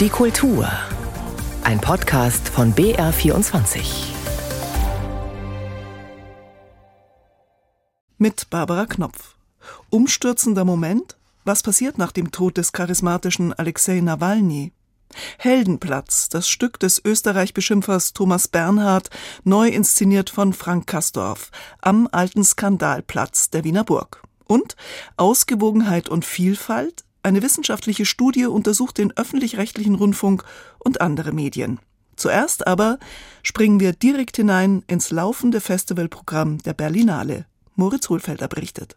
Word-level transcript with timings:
Die 0.00 0.08
Kultur. 0.08 0.66
Ein 1.62 1.78
Podcast 1.78 2.48
von 2.48 2.74
BR24. 2.74 3.82
Mit 8.16 8.48
Barbara 8.48 8.86
Knopf. 8.86 9.36
Umstürzender 9.90 10.64
Moment? 10.64 11.18
Was 11.44 11.62
passiert 11.62 11.98
nach 11.98 12.12
dem 12.12 12.32
Tod 12.32 12.56
des 12.56 12.72
charismatischen 12.72 13.52
Alexei 13.52 14.00
Nawalny? 14.00 14.72
Heldenplatz, 15.36 16.30
das 16.30 16.48
Stück 16.48 16.80
des 16.80 17.04
Österreich-Beschimpfers 17.04 18.14
Thomas 18.14 18.48
Bernhard, 18.48 19.10
neu 19.44 19.68
inszeniert 19.68 20.30
von 20.30 20.54
Frank 20.54 20.86
Kastorf, 20.86 21.50
am 21.82 22.08
alten 22.10 22.42
Skandalplatz 22.42 23.50
der 23.50 23.64
Wiener 23.64 23.84
Burg. 23.84 24.22
Und 24.46 24.76
Ausgewogenheit 25.18 26.08
und 26.08 26.24
Vielfalt, 26.24 27.04
eine 27.22 27.42
wissenschaftliche 27.42 28.06
Studie 28.06 28.46
untersucht 28.46 28.98
den 28.98 29.16
öffentlich-rechtlichen 29.16 29.94
Rundfunk 29.94 30.44
und 30.78 31.00
andere 31.00 31.32
Medien. 31.32 31.80
Zuerst 32.16 32.66
aber 32.66 32.98
springen 33.42 33.80
wir 33.80 33.92
direkt 33.92 34.36
hinein 34.36 34.82
ins 34.86 35.10
laufende 35.10 35.60
Festivalprogramm 35.60 36.58
der 36.58 36.74
Berlinale. 36.74 37.46
Moritz 37.76 38.08
Hohlfelder 38.10 38.46
berichtet. 38.46 38.96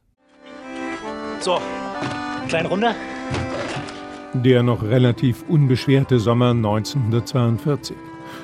So, 1.39 1.59
kleine 2.49 2.67
Runde. 2.67 2.95
Der 4.33 4.63
noch 4.63 4.83
relativ 4.83 5.43
unbeschwerte 5.47 6.19
Sommer 6.19 6.51
1942. 6.51 7.95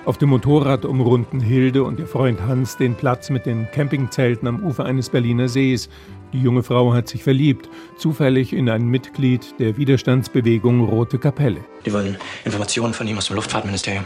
Auf 0.05 0.17
dem 0.17 0.29
Motorrad 0.29 0.85
umrunden 0.85 1.39
Hilde 1.39 1.83
und 1.83 1.99
ihr 1.99 2.07
Freund 2.07 2.41
Hans 2.41 2.77
den 2.77 2.95
Platz 2.95 3.29
mit 3.29 3.45
den 3.45 3.69
Campingzelten 3.71 4.47
am 4.47 4.63
Ufer 4.63 4.85
eines 4.85 5.09
Berliner 5.09 5.49
Sees. 5.49 5.89
Die 6.31 6.41
junge 6.41 6.61
Frau 6.61 6.93
hat 6.93 7.07
sich 7.07 7.23
verliebt, 7.23 7.69
zufällig 7.97 8.53
in 8.53 8.69
ein 8.69 8.85
Mitglied 8.85 9.55
der 9.59 9.77
Widerstandsbewegung 9.77 10.85
Rote 10.85 11.17
Kapelle. 11.17 11.61
Die 11.85 11.91
wollen 11.91 12.17
Informationen 12.45 12.93
von 12.93 13.07
ihm 13.07 13.17
aus 13.17 13.27
dem 13.27 13.35
Luftfahrtministerium. 13.35 14.05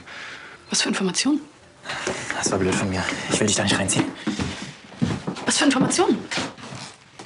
Was 0.70 0.82
für 0.82 0.90
Informationen? 0.90 1.42
Das 2.38 2.50
war 2.52 2.60
blöd 2.60 2.74
von 2.74 2.90
mir. 2.90 3.04
Ich 3.32 3.40
will 3.40 3.48
dich 3.48 3.58
da 3.58 3.64
nicht 3.64 3.78
reinziehen. 3.78 4.06
Was 5.46 5.58
für 5.58 5.66
Informationen? 5.66 6.18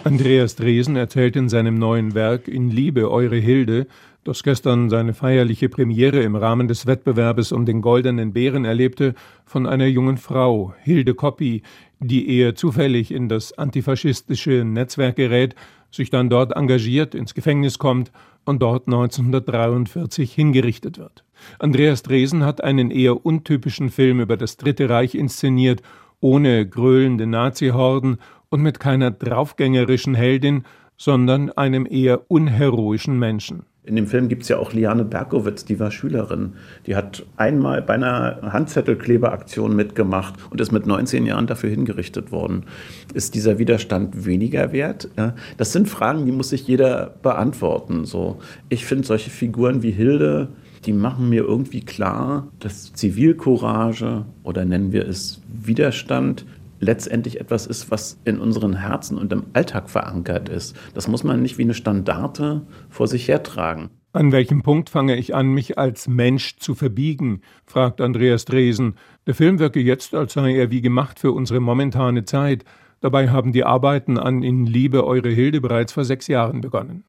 Andreas 0.03 0.55
Dresen 0.55 0.95
erzählt 0.95 1.35
in 1.35 1.49
seinem 1.49 1.75
neuen 1.75 2.15
Werk 2.15 2.47
In 2.47 2.71
Liebe, 2.71 3.11
eure 3.11 3.35
Hilde, 3.35 3.87
das 4.23 4.43
gestern 4.43 4.89
seine 4.89 5.13
feierliche 5.13 5.69
Premiere 5.69 6.21
im 6.21 6.35
Rahmen 6.35 6.67
des 6.67 6.85
Wettbewerbes 6.85 7.51
um 7.51 7.65
den 7.65 7.81
Goldenen 7.81 8.33
Bären 8.33 8.65
erlebte, 8.65 9.15
von 9.45 9.65
einer 9.65 9.85
jungen 9.85 10.17
Frau, 10.17 10.73
Hilde 10.81 11.13
Koppi, 11.13 11.61
die 11.99 12.29
eher 12.29 12.55
zufällig 12.55 13.11
in 13.11 13.29
das 13.29 13.57
antifaschistische 13.57 14.63
Netzwerk 14.63 15.15
gerät, 15.15 15.55
sich 15.91 16.09
dann 16.09 16.29
dort 16.29 16.51
engagiert, 16.55 17.15
ins 17.15 17.33
Gefängnis 17.33 17.79
kommt 17.79 18.11
und 18.45 18.61
dort 18.61 18.87
1943 18.87 20.33
hingerichtet 20.33 20.97
wird. 20.97 21.23
Andreas 21.59 22.03
Dresen 22.03 22.43
hat 22.43 22.63
einen 22.63 22.91
eher 22.91 23.25
untypischen 23.25 23.89
Film 23.89 24.19
über 24.19 24.37
das 24.37 24.57
Dritte 24.57 24.89
Reich 24.89 25.15
inszeniert, 25.15 25.81
ohne 26.19 26.67
gröhlende 26.67 27.27
Nazi-Horden 27.27 28.17
und 28.49 28.61
mit 28.61 28.79
keiner 28.79 29.11
draufgängerischen 29.11 30.15
Heldin, 30.15 30.63
sondern 30.97 31.51
einem 31.51 31.87
eher 31.89 32.29
unheroischen 32.29 33.19
Menschen. 33.19 33.65
In 33.87 33.95
dem 33.95 34.05
Film 34.05 34.27
gibt 34.27 34.43
es 34.43 34.49
ja 34.49 34.57
auch 34.57 34.73
Liane 34.73 35.05
Berkowitz, 35.05 35.63
die 35.63 35.79
war 35.79 35.91
Schülerin. 35.91 36.55
Die 36.87 36.97
hat 36.97 37.25
einmal 37.37 37.81
bei 37.81 37.93
einer 37.93 38.39
Handzettelkleberaktion 38.41 39.73
mitgemacht 39.73 40.33
und 40.49 40.59
ist 40.59 40.73
mit 40.73 40.85
19 40.85 41.25
Jahren 41.25 41.47
dafür 41.47 41.69
hingerichtet 41.69 42.33
worden. 42.33 42.65
Ist 43.13 43.33
dieser 43.33 43.59
Widerstand 43.59 44.25
weniger 44.25 44.73
wert? 44.73 45.07
Ja, 45.17 45.35
das 45.55 45.71
sind 45.71 45.87
Fragen, 45.87 46.25
die 46.25 46.33
muss 46.33 46.49
sich 46.49 46.67
jeder 46.67 47.15
beantworten. 47.21 48.03
So, 48.03 48.39
ich 48.67 48.85
finde 48.85 49.07
solche 49.07 49.29
Figuren 49.29 49.83
wie 49.83 49.91
Hilde, 49.91 50.49
die 50.85 50.91
machen 50.91 51.29
mir 51.29 51.43
irgendwie 51.43 51.81
klar, 51.81 52.47
dass 52.59 52.91
Zivilcourage 52.91 54.25
oder 54.43 54.65
nennen 54.65 54.91
wir 54.91 55.07
es 55.07 55.41
Widerstand 55.47 56.45
letztendlich 56.79 57.39
etwas 57.39 57.65
ist, 57.65 57.91
was 57.91 58.19
in 58.25 58.39
unseren 58.39 58.73
Herzen 58.73 59.17
und 59.17 59.31
im 59.33 59.45
Alltag 59.53 59.89
verankert 59.89 60.49
ist. 60.49 60.75
Das 60.93 61.07
muss 61.07 61.23
man 61.23 61.41
nicht 61.41 61.57
wie 61.57 61.63
eine 61.63 61.73
Standarte 61.73 62.61
vor 62.89 63.07
sich 63.07 63.27
hertragen. 63.27 63.89
An 64.13 64.31
welchem 64.31 64.63
Punkt 64.63 64.89
fange 64.89 65.15
ich 65.15 65.35
an, 65.35 65.49
mich 65.49 65.77
als 65.77 66.07
Mensch 66.07 66.57
zu 66.57 66.73
verbiegen? 66.73 67.41
fragt 67.65 68.01
Andreas 68.01 68.45
Dresen. 68.45 68.95
Der 69.27 69.35
Film 69.35 69.59
wirke 69.59 69.79
jetzt, 69.79 70.15
als 70.15 70.33
sei 70.33 70.55
er 70.55 70.71
wie 70.71 70.81
gemacht 70.81 71.19
für 71.19 71.33
unsere 71.33 71.59
momentane 71.59 72.25
Zeit. 72.25 72.63
Dabei 72.99 73.29
haben 73.29 73.51
die 73.51 73.63
Arbeiten 73.63 74.17
an 74.17 74.41
In 74.41 74.65
Liebe 74.65 75.05
Eure 75.05 75.29
Hilde 75.29 75.61
bereits 75.61 75.93
vor 75.93 76.03
sechs 76.03 76.27
Jahren 76.27 76.61
begonnen. 76.61 77.03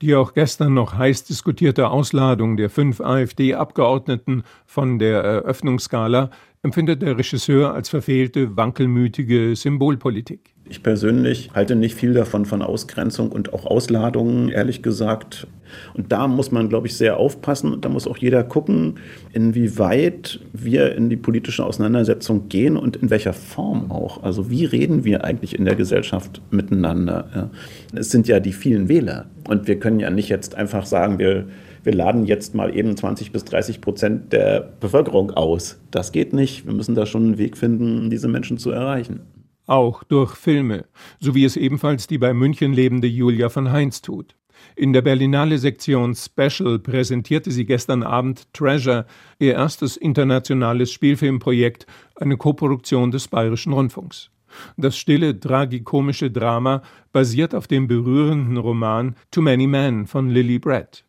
Die 0.00 0.14
auch 0.14 0.34
gestern 0.34 0.74
noch 0.74 0.96
heiß 0.96 1.24
diskutierte 1.24 1.90
Ausladung 1.90 2.56
der 2.56 2.70
fünf 2.70 3.00
AfD-Abgeordneten 3.00 4.44
von 4.66 4.98
der 5.00 5.22
Eröffnungsskala 5.24 6.30
empfindet 6.64 7.02
der 7.02 7.16
Regisseur 7.18 7.74
als 7.74 7.90
verfehlte, 7.90 8.56
wankelmütige 8.56 9.54
Symbolpolitik. 9.54 10.54
Ich 10.66 10.82
persönlich 10.82 11.50
halte 11.54 11.76
nicht 11.76 11.94
viel 11.94 12.14
davon 12.14 12.46
von 12.46 12.62
Ausgrenzung 12.62 13.30
und 13.30 13.52
auch 13.52 13.66
Ausladungen, 13.66 14.48
ehrlich 14.48 14.82
gesagt. 14.82 15.46
Und 15.92 16.10
da 16.10 16.26
muss 16.26 16.52
man, 16.52 16.70
glaube 16.70 16.86
ich, 16.86 16.96
sehr 16.96 17.18
aufpassen. 17.18 17.82
Da 17.82 17.90
muss 17.90 18.06
auch 18.06 18.16
jeder 18.16 18.42
gucken, 18.44 18.94
inwieweit 19.34 20.40
wir 20.54 20.94
in 20.94 21.10
die 21.10 21.18
politische 21.18 21.66
Auseinandersetzung 21.66 22.48
gehen 22.48 22.78
und 22.78 22.96
in 22.96 23.10
welcher 23.10 23.34
Form 23.34 23.90
auch. 23.90 24.22
Also 24.22 24.48
wie 24.48 24.64
reden 24.64 25.04
wir 25.04 25.22
eigentlich 25.22 25.58
in 25.58 25.66
der 25.66 25.74
Gesellschaft 25.74 26.40
miteinander? 26.50 27.50
Es 27.94 28.10
sind 28.10 28.26
ja 28.26 28.40
die 28.40 28.54
vielen 28.54 28.88
Wähler. 28.88 29.26
Und 29.46 29.68
wir 29.68 29.78
können 29.78 30.00
ja 30.00 30.08
nicht 30.08 30.30
jetzt 30.30 30.54
einfach 30.54 30.86
sagen, 30.86 31.18
wir 31.18 31.44
wir 31.84 31.94
laden 31.94 32.24
jetzt 32.24 32.54
mal 32.54 32.74
eben 32.74 32.96
20 32.96 33.30
bis 33.30 33.44
30 33.44 33.80
Prozent 33.80 34.32
der 34.32 34.60
Bevölkerung 34.80 35.30
aus. 35.30 35.80
Das 35.90 36.12
geht 36.12 36.32
nicht. 36.32 36.66
Wir 36.66 36.72
müssen 36.72 36.94
da 36.94 37.06
schon 37.06 37.24
einen 37.24 37.38
Weg 37.38 37.56
finden, 37.56 38.10
diese 38.10 38.28
Menschen 38.28 38.58
zu 38.58 38.70
erreichen. 38.70 39.20
Auch 39.66 40.02
durch 40.02 40.34
Filme, 40.34 40.84
so 41.20 41.34
wie 41.34 41.44
es 41.44 41.56
ebenfalls 41.56 42.06
die 42.06 42.18
bei 42.18 42.34
München 42.34 42.72
lebende 42.72 43.06
Julia 43.06 43.48
von 43.48 43.70
Heinz 43.72 44.02
tut. 44.02 44.34
In 44.76 44.92
der 44.92 45.02
Berlinale 45.02 45.58
Sektion 45.58 46.14
Special 46.14 46.78
präsentierte 46.78 47.50
sie 47.50 47.64
gestern 47.64 48.02
Abend 48.02 48.52
Treasure, 48.52 49.06
ihr 49.38 49.54
erstes 49.54 49.96
internationales 49.96 50.90
Spielfilmprojekt, 50.92 51.86
eine 52.16 52.36
Koproduktion 52.36 53.10
des 53.10 53.28
Bayerischen 53.28 53.72
Rundfunks. 53.72 54.30
Das 54.76 54.96
stille, 54.96 55.38
tragikomische 55.38 56.30
Drama 56.30 56.82
basiert 57.12 57.54
auf 57.54 57.66
dem 57.66 57.88
berührenden 57.88 58.56
Roman 58.56 59.16
Too 59.30 59.42
Many 59.42 59.66
Men 59.66 60.06
von 60.06 60.28
Lily 60.30 60.58
Brett. 60.58 61.04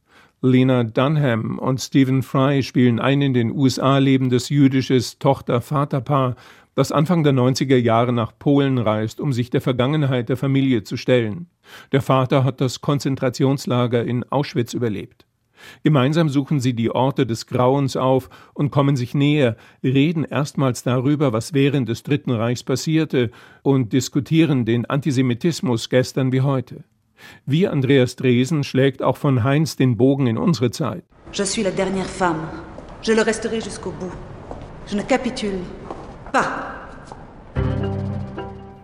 Lena 0.45 0.83
Dunham 0.83 1.57
und 1.57 1.81
Stephen 1.81 2.21
Fry 2.21 2.61
spielen 2.61 2.99
ein 2.99 3.21
in 3.21 3.33
den 3.33 3.51
USA 3.51 3.97
lebendes 3.97 4.49
jüdisches 4.49 5.17
Tochter-Vater-Paar, 5.17 6.35
das 6.75 6.91
Anfang 6.91 7.23
der 7.23 7.33
90er 7.33 7.77
Jahre 7.77 8.13
nach 8.13 8.31
Polen 8.37 8.77
reist, 8.77 9.19
um 9.19 9.33
sich 9.33 9.49
der 9.49 9.61
Vergangenheit 9.61 10.29
der 10.29 10.37
Familie 10.37 10.83
zu 10.83 10.97
stellen. 10.97 11.47
Der 11.91 12.01
Vater 12.01 12.43
hat 12.43 12.61
das 12.61 12.81
Konzentrationslager 12.81 14.03
in 14.03 14.23
Auschwitz 14.29 14.75
überlebt. 14.75 15.25
Gemeinsam 15.83 16.29
suchen 16.29 16.59
sie 16.59 16.75
die 16.75 16.91
Orte 16.91 17.25
des 17.25 17.47
Grauens 17.47 17.97
auf 17.97 18.29
und 18.53 18.69
kommen 18.69 18.95
sich 18.95 19.15
näher, 19.15 19.57
reden 19.83 20.25
erstmals 20.25 20.83
darüber, 20.83 21.33
was 21.33 21.55
während 21.55 21.89
des 21.89 22.03
Dritten 22.03 22.31
Reichs 22.31 22.63
passierte 22.63 23.31
und 23.63 23.93
diskutieren 23.93 24.65
den 24.65 24.85
Antisemitismus 24.85 25.89
gestern 25.89 26.31
wie 26.31 26.41
heute. 26.41 26.83
Wie 27.45 27.67
Andreas 27.67 28.15
Dresen 28.15 28.63
schlägt 28.63 29.01
auch 29.01 29.17
von 29.17 29.43
Heinz 29.43 29.75
den 29.75 29.97
Bogen 29.97 30.27
in 30.27 30.37
unsere 30.37 30.71
Zeit. 30.71 31.03
Je 31.33 31.45
suis 31.45 31.63
la 31.63 31.71
dernière 31.71 32.07
femme. 32.07 32.47
Je 33.01 33.13
le 33.13 33.21
resterai 33.21 33.59
jusqu'au 33.59 33.91
bout. 33.91 34.11
Je 34.87 34.95
ne 34.95 35.03
capitule 35.03 35.59
pas. 36.31 36.75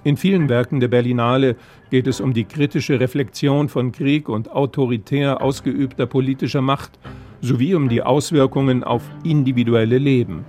In 0.03 0.17
vielen 0.17 0.49
Werken 0.49 0.79
der 0.79 0.87
Berlinale 0.87 1.55
geht 1.91 2.07
es 2.07 2.19
um 2.19 2.33
die 2.33 2.45
kritische 2.45 2.99
Reflexion 2.99 3.69
von 3.69 3.91
Krieg 3.91 4.29
und 4.29 4.49
autoritär 4.51 5.41
ausgeübter 5.41 6.07
politischer 6.07 6.61
Macht 6.61 6.97
sowie 7.41 7.75
um 7.75 7.87
die 7.87 8.01
Auswirkungen 8.01 8.83
auf 8.83 9.03
individuelle 9.23 9.99
Leben. 9.99 10.43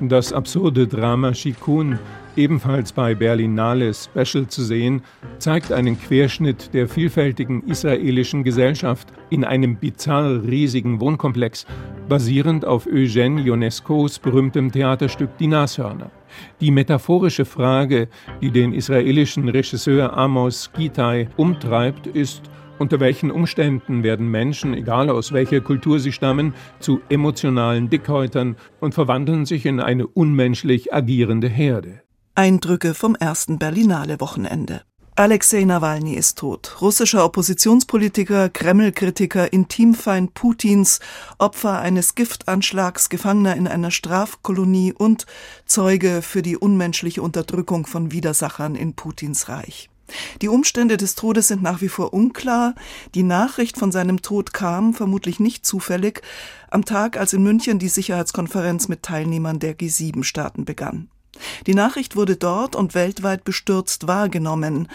Das 0.00 0.32
absurde 0.32 0.86
Drama 0.86 1.34
Shikun 1.34 1.98
ebenfalls 2.40 2.92
bei 2.92 3.14
Berlinale 3.14 3.92
Special 3.92 4.46
zu 4.46 4.62
sehen, 4.62 5.02
zeigt 5.38 5.72
einen 5.72 6.00
Querschnitt 6.00 6.72
der 6.72 6.88
vielfältigen 6.88 7.62
israelischen 7.64 8.44
Gesellschaft 8.44 9.08
in 9.28 9.44
einem 9.44 9.76
bizarr 9.76 10.42
riesigen 10.42 11.00
Wohnkomplex, 11.00 11.66
basierend 12.08 12.64
auf 12.64 12.86
Eugène 12.86 13.44
Ionescos 13.44 14.18
berühmtem 14.18 14.72
Theaterstück 14.72 15.36
Die 15.38 15.48
Nashörner. 15.48 16.10
Die 16.60 16.70
metaphorische 16.70 17.44
Frage, 17.44 18.08
die 18.40 18.50
den 18.50 18.72
israelischen 18.72 19.48
Regisseur 19.48 20.16
Amos 20.16 20.70
Gitai 20.72 21.28
umtreibt, 21.36 22.06
ist, 22.06 22.50
unter 22.78 22.98
welchen 23.00 23.30
Umständen 23.30 24.02
werden 24.02 24.30
Menschen, 24.30 24.72
egal 24.72 25.10
aus 25.10 25.32
welcher 25.34 25.60
Kultur 25.60 26.00
sie 26.00 26.12
stammen, 26.12 26.54
zu 26.78 27.02
emotionalen 27.10 27.90
Dickhäutern 27.90 28.56
und 28.80 28.94
verwandeln 28.94 29.44
sich 29.44 29.66
in 29.66 29.80
eine 29.80 30.06
unmenschlich 30.06 30.94
agierende 30.94 31.48
Herde? 31.48 31.99
Eindrücke 32.34 32.94
vom 32.94 33.14
ersten 33.16 33.58
Berlinale 33.58 34.20
Wochenende. 34.20 34.82
Alexei 35.16 35.64
Nawalny 35.64 36.14
ist 36.14 36.38
tot. 36.38 36.80
Russischer 36.80 37.24
Oppositionspolitiker, 37.24 38.48
Kreml-Kritiker, 38.48 39.52
Intimfeind 39.52 40.32
Putins, 40.32 41.00
Opfer 41.38 41.80
eines 41.80 42.14
Giftanschlags, 42.14 43.08
Gefangener 43.08 43.56
in 43.56 43.66
einer 43.66 43.90
Strafkolonie 43.90 44.92
und 44.92 45.26
Zeuge 45.66 46.22
für 46.22 46.40
die 46.40 46.56
unmenschliche 46.56 47.20
Unterdrückung 47.20 47.84
von 47.84 48.12
Widersachern 48.12 48.76
in 48.76 48.94
Putins 48.94 49.48
Reich. 49.48 49.90
Die 50.40 50.48
Umstände 50.48 50.96
des 50.96 51.16
Todes 51.16 51.48
sind 51.48 51.62
nach 51.62 51.80
wie 51.80 51.88
vor 51.88 52.14
unklar. 52.14 52.74
Die 53.14 53.22
Nachricht 53.22 53.76
von 53.76 53.92
seinem 53.92 54.22
Tod 54.22 54.52
kam, 54.52 54.94
vermutlich 54.94 55.40
nicht 55.40 55.66
zufällig, 55.66 56.22
am 56.70 56.84
Tag, 56.84 57.18
als 57.18 57.32
in 57.32 57.42
München 57.42 57.78
die 57.78 57.88
Sicherheitskonferenz 57.88 58.88
mit 58.88 59.02
Teilnehmern 59.02 59.58
der 59.58 59.76
G7-Staaten 59.76 60.64
begann. 60.64 61.08
Die 61.66 61.74
Nachricht 61.74 62.16
wurde 62.16 62.36
dort 62.36 62.76
und 62.76 62.94
weltweit 62.94 63.44
bestürzt 63.44 64.06
wahrgenommen. 64.06 64.88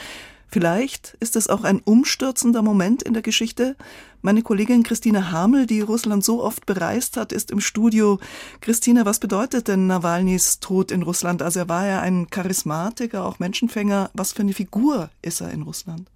Vielleicht 0.47 1.17
ist 1.19 1.35
es 1.35 1.49
auch 1.49 1.63
ein 1.63 1.81
umstürzender 1.83 2.61
Moment 2.61 3.03
in 3.03 3.13
der 3.13 3.21
Geschichte. 3.21 3.75
Meine 4.25 4.41
Kollegin 4.41 4.81
Christine 4.81 5.29
Hamel, 5.29 5.67
die 5.67 5.81
Russland 5.81 6.23
so 6.23 6.43
oft 6.43 6.65
bereist 6.65 7.15
hat, 7.15 7.31
ist 7.31 7.51
im 7.51 7.59
Studio. 7.59 8.17
Christine, 8.59 9.05
was 9.05 9.19
bedeutet 9.19 9.67
denn 9.67 9.85
Nawalnys 9.85 10.59
Tod 10.59 10.89
in 10.89 11.03
Russland? 11.03 11.43
Also 11.43 11.59
er 11.59 11.69
war 11.69 11.85
ja 11.85 12.01
ein 12.01 12.31
Charismatiker, 12.31 13.23
auch 13.23 13.37
Menschenfänger. 13.37 14.09
Was 14.15 14.33
für 14.33 14.41
eine 14.41 14.53
Figur 14.53 15.11
ist 15.21 15.41
er 15.41 15.51
in 15.51 15.61
Russland? 15.61 16.09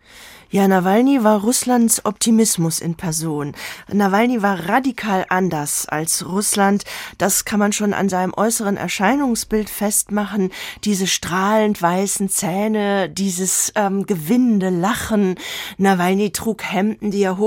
Ja, 0.52 0.68
Nawalny 0.68 1.24
war 1.24 1.42
Russlands 1.42 2.06
Optimismus 2.06 2.80
in 2.80 2.96
Person. 2.96 3.54
Nawalny 3.88 4.42
war 4.42 4.68
radikal 4.68 5.28
anders 5.30 5.88
als 5.88 6.28
Russland. 6.28 6.86
Das 7.20 7.46
kann 7.46 7.60
man 7.60 7.72
schon 7.72 7.94
an 7.94 8.10
seinem 8.10 8.34
äußeren 8.34 8.76
Erscheinungsbild 8.76 9.70
festmachen. 9.70 10.50
Diese 10.86 11.06
strahlend 11.06 11.80
weißen 11.80 12.30
Zähne, 12.30 13.12
dieses 13.12 13.72
ähm, 13.76 14.08
gewinnende 14.08 14.72
Lachen. 14.72 15.36
Nawalny 15.78 16.32
trug 16.32 16.64
Hemden, 16.64 17.12
die 17.12 17.22
er 17.22 17.38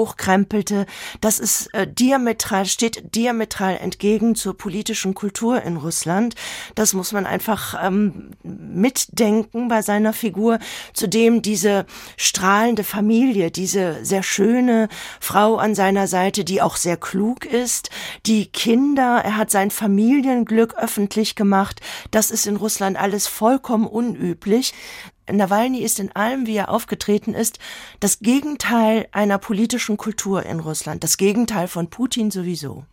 hochkrempelte. 0.53 0.87
Das 1.21 1.39
ist 1.39 1.73
äh, 1.75 1.87
diametral, 1.87 2.67
steht 2.67 3.15
diametral 3.15 3.77
entgegen 3.79 4.35
zur 4.35 4.57
politischen 4.57 5.15
Kultur 5.15 5.63
in 5.63 5.77
Russland. 5.77 6.35
Das 6.75 6.93
muss 6.93 7.13
man 7.13 7.27
einfach 7.27 7.75
ähm, 7.83 8.31
mitdenken 8.43 9.69
bei 9.69 9.83
seiner 9.83 10.13
Figur. 10.13 10.59
Zudem 10.93 11.43
diese 11.43 11.87
strahlende 12.17 12.85
Familie, 12.85 13.51
diese 13.51 14.05
sehr 14.05 14.23
schöne 14.23 14.89
Frau 15.21 15.57
an 15.57 15.75
seiner 15.75 16.07
Seite, 16.07 16.45
die 16.45 16.63
auch 16.63 16.77
sehr 16.77 16.97
klug 16.97 17.45
ist, 17.45 17.91
die 18.27 18.47
Kinder, 18.47 19.23
er 19.25 19.37
hat 19.37 19.51
sein 19.51 19.71
Familienglück 19.71 20.75
öffentlich 20.75 21.35
gemacht. 21.35 21.81
Das 22.11 22.31
ist 22.31 22.47
in 22.47 22.57
Russland 22.57 22.99
alles 22.99 23.27
vollkommen 23.27 23.87
unüblich. 23.87 24.75
Nawalny 25.31 25.81
ist 25.81 26.01
in 26.01 26.13
allem, 26.13 26.47
wie 26.47 26.57
er 26.57 26.71
aufgetreten 26.71 27.35
ist, 27.35 27.59
das 28.01 28.21
Gegenteil 28.21 29.07
einer 29.13 29.39
politischen 29.39 29.97
Kultur 29.97 30.45
in 30.45 30.61
Russland, 30.61 31.05
das 31.05 31.17
Gegenteil 31.17 31.69
von 31.69 31.89
Putin 31.89 32.31
sowieso. 32.31 32.85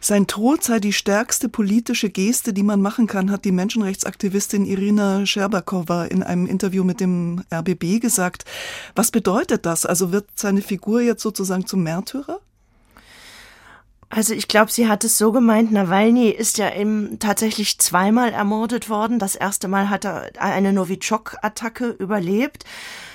Sein 0.00 0.28
Tod 0.28 0.62
sei 0.62 0.78
die 0.78 0.92
stärkste 0.92 1.48
politische 1.48 2.08
Geste, 2.08 2.52
die 2.52 2.62
man 2.62 2.80
machen 2.80 3.08
kann, 3.08 3.32
hat 3.32 3.44
die 3.44 3.52
Menschenrechtsaktivistin 3.52 4.64
Irina 4.64 5.26
Scherbakowa 5.26 6.04
in 6.04 6.22
einem 6.22 6.46
Interview 6.46 6.84
mit 6.84 7.00
dem 7.00 7.42
RBB 7.52 8.00
gesagt. 8.00 8.44
Was 8.94 9.10
bedeutet 9.10 9.66
das? 9.66 9.84
Also 9.84 10.12
wird 10.12 10.28
seine 10.36 10.62
Figur 10.62 11.00
jetzt 11.00 11.22
sozusagen 11.22 11.66
zum 11.66 11.82
Märtyrer? 11.82 12.40
Also 14.10 14.32
ich 14.32 14.48
glaube, 14.48 14.72
sie 14.72 14.88
hat 14.88 15.04
es 15.04 15.18
so 15.18 15.32
gemeint, 15.32 15.70
Nawalny 15.70 16.30
ist 16.30 16.56
ja 16.56 16.74
eben 16.74 17.18
tatsächlich 17.18 17.78
zweimal 17.78 18.32
ermordet 18.32 18.88
worden. 18.88 19.18
Das 19.18 19.36
erste 19.36 19.68
Mal 19.68 19.90
hat 19.90 20.06
er 20.06 20.30
eine 20.38 20.72
Novichok-Attacke 20.72 21.88
überlebt. 21.90 22.64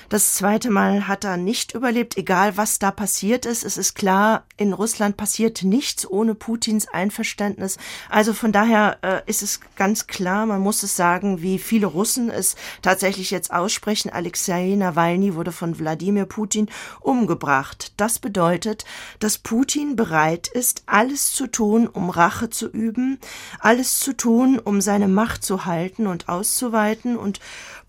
Das 0.08 0.34
zweite 0.34 0.70
Mal 0.70 1.08
hat 1.08 1.24
er 1.24 1.36
nicht 1.36 1.74
überlebt, 1.74 2.16
egal 2.16 2.56
was 2.56 2.78
da 2.78 2.90
passiert 2.90 3.46
ist. 3.46 3.64
Es 3.64 3.76
ist 3.76 3.94
klar, 3.94 4.44
in 4.56 4.72
Russland 4.72 5.16
passiert 5.16 5.62
nichts 5.62 6.08
ohne 6.08 6.34
Putins 6.34 6.86
Einverständnis. 6.88 7.78
Also 8.10 8.34
von 8.34 8.52
daher 8.52 8.98
äh, 9.02 9.22
ist 9.26 9.42
es 9.42 9.60
ganz 9.76 10.06
klar, 10.06 10.46
man 10.46 10.60
muss 10.60 10.82
es 10.82 10.96
sagen, 10.96 11.42
wie 11.42 11.58
viele 11.58 11.86
Russen 11.86 12.30
es 12.30 12.56
tatsächlich 12.82 13.30
jetzt 13.30 13.52
aussprechen. 13.52 14.10
Alexei 14.10 14.74
Nawalny 14.76 15.34
wurde 15.34 15.52
von 15.52 15.78
Wladimir 15.78 16.26
Putin 16.26 16.68
umgebracht. 17.00 17.92
Das 17.96 18.18
bedeutet, 18.18 18.84
dass 19.18 19.38
Putin 19.38 19.96
bereit 19.96 20.48
ist, 20.48 20.82
alles 20.86 21.32
zu 21.32 21.46
tun, 21.46 21.88
um 21.88 22.10
Rache 22.10 22.50
zu 22.50 22.68
üben, 22.68 23.18
alles 23.58 24.00
zu 24.00 24.16
tun, 24.16 24.58
um 24.58 24.80
seine 24.80 25.08
Macht 25.08 25.44
zu 25.44 25.64
halten 25.64 26.06
und 26.06 26.28
auszuweiten 26.28 27.16
und 27.16 27.40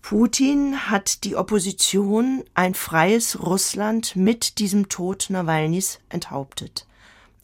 Putin 0.08 0.88
hat 0.88 1.24
die 1.24 1.34
Opposition, 1.34 2.05
ein 2.54 2.74
freies 2.74 3.40
Russland 3.40 4.16
mit 4.16 4.58
diesem 4.58 4.88
Tod 4.88 5.26
Nawalnys 5.28 5.98
enthauptet. 6.08 6.86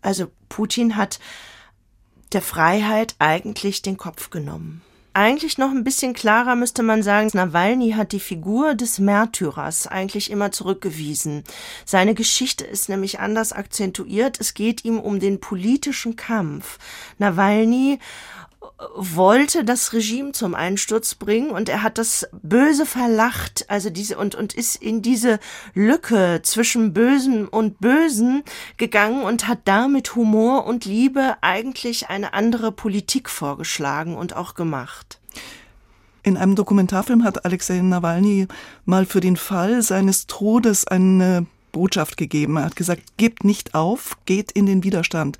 Also 0.00 0.26
Putin 0.48 0.96
hat 0.96 1.18
der 2.32 2.42
Freiheit 2.42 3.14
eigentlich 3.18 3.82
den 3.82 3.96
Kopf 3.96 4.30
genommen. 4.30 4.82
Eigentlich 5.14 5.58
noch 5.58 5.70
ein 5.70 5.84
bisschen 5.84 6.14
klarer 6.14 6.56
müsste 6.56 6.82
man 6.82 7.02
sagen, 7.02 7.28
Nawalny 7.34 7.92
hat 7.92 8.12
die 8.12 8.20
Figur 8.20 8.74
des 8.74 8.98
Märtyrers 8.98 9.86
eigentlich 9.86 10.30
immer 10.30 10.52
zurückgewiesen. 10.52 11.44
Seine 11.84 12.14
Geschichte 12.14 12.64
ist 12.64 12.88
nämlich 12.88 13.20
anders 13.20 13.52
akzentuiert. 13.52 14.40
Es 14.40 14.54
geht 14.54 14.86
ihm 14.86 14.98
um 14.98 15.20
den 15.20 15.38
politischen 15.38 16.16
Kampf. 16.16 16.78
Nawalny 17.18 17.98
wollte 18.94 19.64
das 19.64 19.92
Regime 19.92 20.32
zum 20.32 20.54
Einsturz 20.54 21.14
bringen 21.14 21.50
und 21.50 21.68
er 21.68 21.82
hat 21.82 21.98
das 21.98 22.28
böse 22.42 22.86
verlacht, 22.86 23.64
also 23.68 23.90
diese 23.90 24.18
und 24.18 24.34
und 24.34 24.54
ist 24.54 24.76
in 24.76 25.02
diese 25.02 25.38
Lücke 25.74 26.40
zwischen 26.42 26.92
Bösen 26.92 27.46
und 27.48 27.80
Bösen 27.80 28.42
gegangen 28.76 29.22
und 29.22 29.48
hat 29.48 29.60
da 29.64 29.88
Humor 30.14 30.66
und 30.66 30.84
Liebe 30.84 31.36
eigentlich 31.40 32.08
eine 32.08 32.34
andere 32.34 32.72
Politik 32.72 33.28
vorgeschlagen 33.28 34.16
und 34.16 34.36
auch 34.36 34.54
gemacht. 34.54 35.20
In 36.22 36.36
einem 36.36 36.54
Dokumentarfilm 36.54 37.24
hat 37.24 37.44
Alexei 37.44 37.80
Nawalny 37.80 38.46
mal 38.84 39.06
für 39.06 39.20
den 39.20 39.36
Fall 39.36 39.82
seines 39.82 40.26
Todes 40.28 40.86
eine 40.86 41.46
Botschaft 41.72 42.16
gegeben. 42.16 42.56
Er 42.56 42.64
hat 42.66 42.76
gesagt, 42.76 43.02
gebt 43.16 43.44
nicht 43.44 43.74
auf, 43.74 44.16
geht 44.24 44.52
in 44.52 44.66
den 44.66 44.84
Widerstand. 44.84 45.38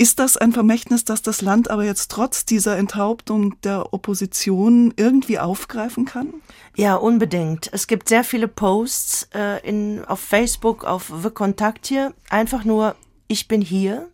Ist 0.00 0.18
das 0.18 0.38
ein 0.38 0.54
Vermächtnis, 0.54 1.04
das 1.04 1.20
das 1.20 1.42
Land 1.42 1.68
aber 1.68 1.84
jetzt 1.84 2.10
trotz 2.10 2.46
dieser 2.46 2.78
Enthauptung 2.78 3.60
der 3.60 3.92
Opposition 3.92 4.94
irgendwie 4.96 5.38
aufgreifen 5.38 6.06
kann? 6.06 6.32
Ja, 6.74 6.94
unbedingt. 6.94 7.68
Es 7.74 7.86
gibt 7.86 8.08
sehr 8.08 8.24
viele 8.24 8.48
Posts 8.48 9.28
äh, 9.34 9.58
in, 9.68 10.02
auf 10.06 10.20
Facebook, 10.20 10.84
auf 10.84 11.12
The 11.22 11.28
Kontakt 11.28 11.86
hier. 11.86 12.14
Einfach 12.30 12.64
nur, 12.64 12.96
ich 13.28 13.46
bin 13.46 13.60
hier. 13.60 14.08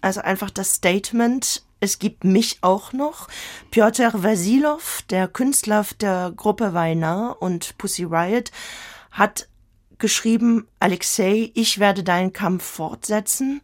Also 0.00 0.22
einfach 0.22 0.48
das 0.48 0.76
Statement, 0.76 1.62
es 1.78 1.98
gibt 1.98 2.24
mich 2.24 2.60
auch 2.62 2.94
noch. 2.94 3.28
Piotr 3.70 4.22
Vasilov, 4.22 5.02
der 5.10 5.28
Künstler 5.28 5.84
der 6.00 6.32
Gruppe 6.34 6.72
Weinar 6.72 7.36
und 7.42 7.76
Pussy 7.76 8.04
Riot, 8.04 8.50
hat 9.10 9.46
geschrieben, 9.98 10.66
Alexei, 10.80 11.50
ich 11.52 11.78
werde 11.80 12.02
deinen 12.02 12.32
Kampf 12.32 12.64
fortsetzen. 12.64 13.60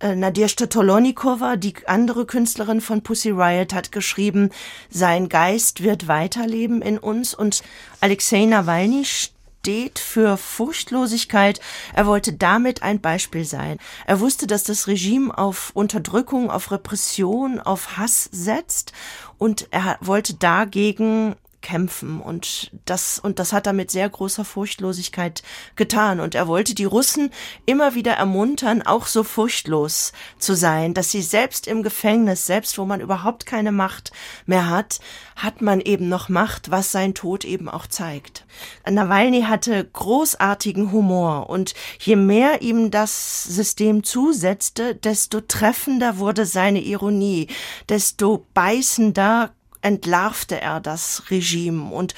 Äh, 0.00 0.16
Nadежda 0.16 0.66
Tolonikova, 0.66 1.56
die 1.56 1.74
andere 1.86 2.24
Künstlerin 2.24 2.80
von 2.80 3.02
Pussy 3.02 3.30
Riot, 3.30 3.74
hat 3.74 3.92
geschrieben, 3.92 4.50
sein 4.88 5.28
Geist 5.28 5.82
wird 5.82 6.08
weiterleben 6.08 6.80
in 6.80 6.98
uns 6.98 7.34
und 7.34 7.62
Alexei 8.00 8.46
Nawalny 8.46 9.04
steht 9.04 9.98
für 9.98 10.38
Furchtlosigkeit. 10.38 11.60
Er 11.94 12.06
wollte 12.06 12.32
damit 12.32 12.82
ein 12.82 13.02
Beispiel 13.02 13.44
sein. 13.44 13.76
Er 14.06 14.20
wusste, 14.20 14.46
dass 14.46 14.64
das 14.64 14.86
Regime 14.86 15.36
auf 15.36 15.70
Unterdrückung, 15.74 16.50
auf 16.50 16.72
Repression, 16.72 17.60
auf 17.60 17.98
Hass 17.98 18.30
setzt 18.32 18.94
und 19.36 19.68
er 19.70 19.98
wollte 20.00 20.32
dagegen 20.32 21.36
kämpfen. 21.62 22.20
Und 22.20 22.70
das 22.84 23.18
und 23.18 23.38
das 23.38 23.52
hat 23.52 23.66
er 23.66 23.72
mit 23.72 23.90
sehr 23.90 24.08
großer 24.08 24.44
Furchtlosigkeit 24.44 25.42
getan. 25.76 26.20
Und 26.20 26.34
er 26.34 26.48
wollte 26.48 26.74
die 26.74 26.84
Russen 26.84 27.30
immer 27.66 27.94
wieder 27.94 28.12
ermuntern, 28.12 28.82
auch 28.82 29.06
so 29.06 29.24
furchtlos 29.24 30.12
zu 30.38 30.54
sein, 30.54 30.94
dass 30.94 31.10
sie 31.10 31.22
selbst 31.22 31.66
im 31.66 31.82
Gefängnis, 31.82 32.46
selbst 32.46 32.78
wo 32.78 32.84
man 32.84 33.00
überhaupt 33.00 33.46
keine 33.46 33.72
Macht 33.72 34.12
mehr 34.46 34.68
hat, 34.68 35.00
hat 35.36 35.62
man 35.62 35.80
eben 35.80 36.08
noch 36.08 36.28
Macht, 36.28 36.70
was 36.70 36.92
sein 36.92 37.14
Tod 37.14 37.44
eben 37.44 37.68
auch 37.68 37.86
zeigt. 37.86 38.46
Nawalny 38.88 39.42
hatte 39.42 39.84
großartigen 39.84 40.92
Humor. 40.92 41.48
Und 41.48 41.74
je 41.98 42.16
mehr 42.16 42.62
ihm 42.62 42.90
das 42.90 43.44
System 43.44 44.04
zusetzte, 44.04 44.94
desto 44.94 45.40
treffender 45.40 46.18
wurde 46.18 46.46
seine 46.46 46.80
Ironie, 46.80 47.48
desto 47.88 48.46
beißender 48.54 49.52
entlarvte 49.82 50.60
er 50.60 50.80
das 50.80 51.30
Regime 51.30 51.92
und 51.92 52.14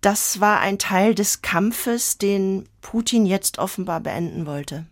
das 0.00 0.40
war 0.40 0.60
ein 0.60 0.78
Teil 0.78 1.14
des 1.14 1.42
Kampfes, 1.42 2.18
den 2.18 2.68
Putin 2.80 3.24
jetzt 3.24 3.58
offenbar 3.58 4.00
beenden 4.00 4.46
wollte. 4.46 4.86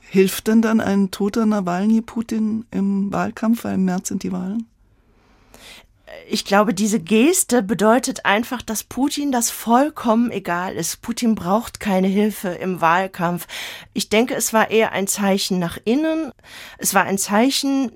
Hilft 0.00 0.48
denn 0.48 0.62
dann 0.62 0.80
ein 0.80 1.10
toter 1.10 1.46
Nawalny 1.46 2.02
Putin 2.02 2.66
im 2.70 3.12
Wahlkampf, 3.12 3.64
weil 3.64 3.74
im 3.74 3.84
März 3.84 4.08
sind 4.08 4.22
die 4.22 4.32
Wahlen? 4.32 4.66
ich 6.28 6.44
glaube, 6.44 6.74
diese 6.74 7.00
Geste 7.00 7.62
bedeutet 7.62 8.24
einfach, 8.24 8.62
dass 8.62 8.84
Putin 8.84 9.32
das 9.32 9.50
vollkommen 9.50 10.30
egal 10.30 10.74
ist. 10.74 11.02
Putin 11.02 11.34
braucht 11.34 11.80
keine 11.80 12.08
Hilfe 12.08 12.48
im 12.48 12.80
Wahlkampf. 12.80 13.46
Ich 13.94 14.08
denke, 14.08 14.34
es 14.34 14.52
war 14.52 14.70
eher 14.70 14.92
ein 14.92 15.06
Zeichen 15.06 15.58
nach 15.58 15.78
innen. 15.84 16.32
Es 16.78 16.94
war 16.94 17.04
ein 17.04 17.18
Zeichen 17.18 17.92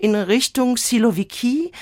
in 0.00 0.14
Richtung 0.14 0.76
Siloviki. 0.76 1.72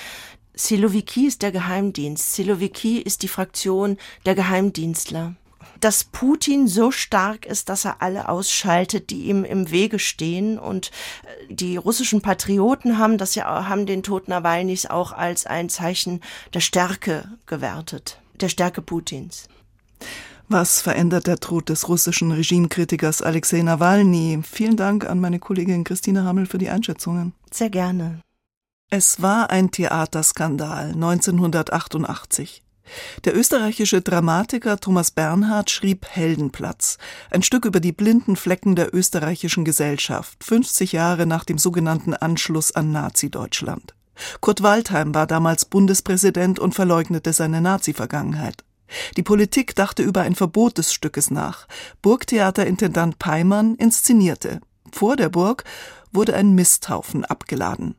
Siloviki 0.54 1.26
ist 1.26 1.42
der 1.42 1.52
Geheimdienst. 1.52 2.34
Siloviki 2.34 2.98
ist 2.98 3.22
die 3.22 3.28
Fraktion 3.28 3.98
der 4.24 4.34
Geheimdienstler 4.34 5.34
dass 5.80 6.04
Putin 6.04 6.66
so 6.66 6.90
stark 6.90 7.44
ist, 7.44 7.68
dass 7.68 7.84
er 7.84 8.00
alle 8.00 8.28
ausschaltet, 8.28 9.10
die 9.10 9.24
ihm 9.24 9.44
im 9.44 9.70
Wege 9.70 9.98
stehen. 9.98 10.58
Und 10.58 10.90
äh, 11.24 11.54
die 11.54 11.76
russischen 11.76 12.22
Patrioten 12.22 12.98
haben 12.98 13.18
das 13.18 13.34
ja 13.34 13.68
haben 13.68 13.84
den 13.84 14.02
Tod 14.02 14.28
Nawalnys 14.28 14.86
auch 14.86 15.12
als 15.12 15.44
ein 15.44 15.68
Zeichen 15.68 16.20
der 16.54 16.60
Stärke 16.60 17.28
gewertet, 17.46 18.18
der 18.40 18.48
Stärke 18.48 18.80
Putins. 18.80 19.48
Was 20.48 20.80
verändert 20.80 21.26
der 21.26 21.38
Tod 21.38 21.68
des 21.68 21.88
russischen 21.88 22.30
Regimekritikers 22.32 23.22
Alexei 23.22 23.62
Nawalny? 23.62 24.40
Vielen 24.42 24.76
Dank 24.76 25.08
an 25.08 25.20
meine 25.20 25.38
Kollegin 25.38 25.84
Christine 25.84 26.24
Hammel 26.24 26.46
für 26.46 26.58
die 26.58 26.68
Einschätzungen. 26.68 27.32
Sehr 27.50 27.70
gerne. 27.70 28.20
Es 28.96 29.20
war 29.20 29.50
ein 29.50 29.72
Theaterskandal 29.72 30.92
1988. 30.92 32.62
Der 33.24 33.36
österreichische 33.36 34.02
Dramatiker 34.02 34.78
Thomas 34.78 35.10
Bernhard 35.10 35.68
schrieb 35.68 36.06
Heldenplatz, 36.08 36.98
ein 37.32 37.42
Stück 37.42 37.64
über 37.64 37.80
die 37.80 37.90
blinden 37.90 38.36
Flecken 38.36 38.76
der 38.76 38.94
österreichischen 38.94 39.64
Gesellschaft, 39.64 40.44
50 40.44 40.92
Jahre 40.92 41.26
nach 41.26 41.42
dem 41.42 41.58
sogenannten 41.58 42.14
Anschluss 42.14 42.70
an 42.70 42.92
Nazi-Deutschland. 42.92 43.96
Kurt 44.40 44.62
Waldheim 44.62 45.12
war 45.12 45.26
damals 45.26 45.64
Bundespräsident 45.64 46.60
und 46.60 46.76
verleugnete 46.76 47.32
seine 47.32 47.60
Nazi-Vergangenheit. 47.60 48.62
Die 49.16 49.24
Politik 49.24 49.74
dachte 49.74 50.04
über 50.04 50.20
ein 50.20 50.36
Verbot 50.36 50.78
des 50.78 50.92
Stückes 50.92 51.32
nach. 51.32 51.66
Burgtheaterintendant 52.00 53.18
Peimann 53.18 53.74
inszenierte. 53.74 54.60
Vor 54.92 55.16
der 55.16 55.30
Burg 55.30 55.64
wurde 56.12 56.36
ein 56.36 56.54
Misthaufen 56.54 57.24
abgeladen. 57.24 57.96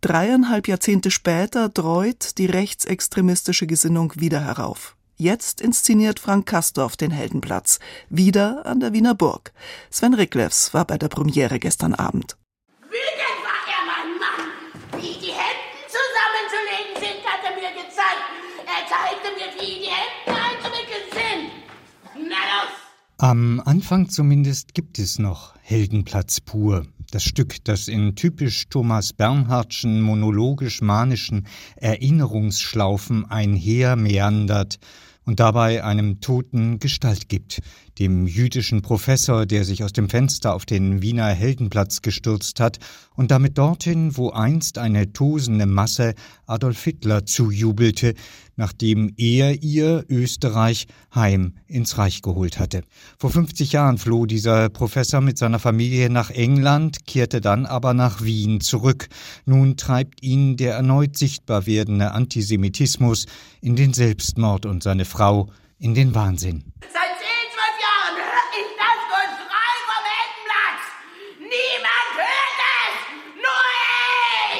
Dreieinhalb 0.00 0.68
Jahrzehnte 0.68 1.10
später 1.10 1.68
dreut 1.68 2.38
die 2.38 2.46
rechtsextremistische 2.46 3.66
Gesinnung 3.66 4.12
wieder 4.16 4.40
herauf. 4.40 4.96
Jetzt 5.16 5.60
inszeniert 5.60 6.18
Frank 6.18 6.46
Kastorf 6.46 6.96
den 6.96 7.10
Heldenplatz, 7.10 7.78
wieder 8.08 8.64
an 8.64 8.80
der 8.80 8.94
Wiener 8.94 9.14
Burg. 9.14 9.52
Sven 9.90 10.14
Ricklefs 10.14 10.72
war 10.72 10.86
bei 10.86 10.96
der 10.96 11.08
Premiere 11.08 11.58
gestern 11.58 11.92
Abend. 11.92 12.38
Wütend 12.84 13.40
war 13.44 13.60
er, 13.68 13.82
mein 13.84 14.18
Mann! 14.18 15.02
Wie 15.02 15.20
die 15.20 15.32
Hemden 15.32 15.84
zusammenzulegen 15.92 16.96
sind, 16.96 17.22
hat 17.26 17.44
er 17.44 17.54
mir 17.54 17.70
gezeigt. 17.82 18.24
Er 18.64 18.88
zeigte 18.88 19.28
mir, 19.36 19.60
wie 19.60 19.80
die 19.80 19.90
Hemden 19.90 20.42
einzuwickeln 20.42 21.06
sind. 21.12 22.28
Na 22.30 22.36
los! 22.36 22.72
Am 23.18 23.60
Anfang 23.66 24.08
zumindest 24.08 24.72
gibt 24.72 24.98
es 24.98 25.18
noch 25.18 25.54
Heldenplatz 25.60 26.40
pur. 26.40 26.86
Das 27.10 27.24
Stück, 27.24 27.64
das 27.64 27.88
in 27.88 28.14
typisch 28.14 28.68
Thomas 28.68 29.12
Bernhardschen 29.12 30.00
monologisch-manischen 30.00 31.48
Erinnerungsschlaufen 31.74 33.28
einhermeandert 33.28 34.78
und 35.24 35.40
dabei 35.40 35.82
einem 35.82 36.20
Toten 36.20 36.78
Gestalt 36.78 37.28
gibt, 37.28 37.62
dem 38.00 38.26
jüdischen 38.26 38.82
Professor, 38.82 39.46
der 39.46 39.64
sich 39.64 39.84
aus 39.84 39.92
dem 39.92 40.08
Fenster 40.08 40.54
auf 40.54 40.64
den 40.64 41.02
Wiener 41.02 41.28
Heldenplatz 41.28 42.02
gestürzt 42.02 42.58
hat 42.58 42.78
und 43.14 43.30
damit 43.30 43.58
dorthin, 43.58 44.16
wo 44.16 44.30
einst 44.30 44.78
eine 44.78 45.12
tosende 45.12 45.66
Masse 45.66 46.14
Adolf 46.46 46.82
Hitler 46.82 47.26
zujubelte, 47.26 48.14
nachdem 48.56 49.12
er 49.16 49.62
ihr 49.62 50.04
Österreich 50.08 50.86
heim 51.14 51.54
ins 51.66 51.98
Reich 51.98 52.22
geholt 52.22 52.58
hatte. 52.58 52.82
Vor 53.18 53.30
50 53.30 53.72
Jahren 53.72 53.98
floh 53.98 54.26
dieser 54.26 54.68
Professor 54.70 55.20
mit 55.20 55.38
seiner 55.38 55.58
Familie 55.58 56.10
nach 56.10 56.30
England, 56.30 57.06
kehrte 57.06 57.40
dann 57.40 57.66
aber 57.66 57.94
nach 57.94 58.24
Wien 58.24 58.60
zurück. 58.60 59.08
Nun 59.44 59.76
treibt 59.76 60.22
ihn 60.22 60.56
der 60.56 60.74
erneut 60.74 61.16
sichtbar 61.16 61.66
werdende 61.66 62.12
Antisemitismus 62.12 63.26
in 63.60 63.76
den 63.76 63.92
Selbstmord 63.92 64.64
und 64.64 64.82
seine 64.82 65.04
Frau 65.04 65.50
in 65.78 65.94
den 65.94 66.14
Wahnsinn. 66.14 66.64
Seit 66.82 66.92
zehn, 67.18 67.46
zwölf 67.54 67.76
Jahren 67.80 68.16
höre 68.20 68.48
ich 68.60 68.70
das 68.76 69.00
Geschrei 69.08 69.72
vom 69.88 70.04
Heldenplatz. 70.12 70.82
Niemand 71.40 72.10
hört 72.20 72.58
es, 72.84 72.96
nur 73.44 73.64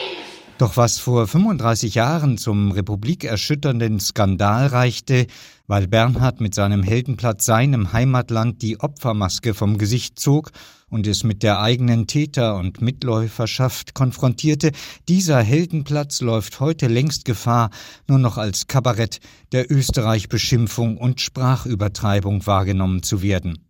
ich. 0.01 0.50
Doch 0.61 0.77
was 0.77 0.99
vor 0.99 1.27
35 1.27 1.95
Jahren 1.95 2.37
zum 2.37 2.71
republikerschütternden 2.73 3.99
Skandal 3.99 4.67
reichte, 4.67 5.27
weil 5.67 5.89
Bernhard 5.89 6.43
mit 6.43 6.55
seinem 6.55 6.83
Heldenplatz 6.83 7.47
seinem 7.47 7.95
Heimatland 7.95 8.61
die 8.61 8.79
Opfermaske 8.79 9.55
vom 9.55 9.79
Gesicht 9.79 10.21
zog 10.21 10.51
und 10.91 11.07
es 11.07 11.25
mit 11.25 11.43
der 11.43 11.63
eigenen 11.63 12.07
Täter- 12.07 12.57
und 12.57 12.83
Mitläuferschaft 12.83 13.95
konfrontierte, 13.95 14.73
dieser 15.09 15.41
Heldenplatz 15.41 16.21
läuft 16.21 16.61
heute 16.61 16.89
längst 16.89 17.25
Gefahr, 17.25 17.71
nur 18.07 18.19
noch 18.19 18.37
als 18.37 18.67
Kabarett 18.67 19.21
der 19.53 19.73
Österreich-Beschimpfung 19.73 20.99
und 20.99 21.23
Sprachübertreibung 21.23 22.47
wahrgenommen 22.47 23.03
zu 23.03 23.23
werden. 23.23 23.70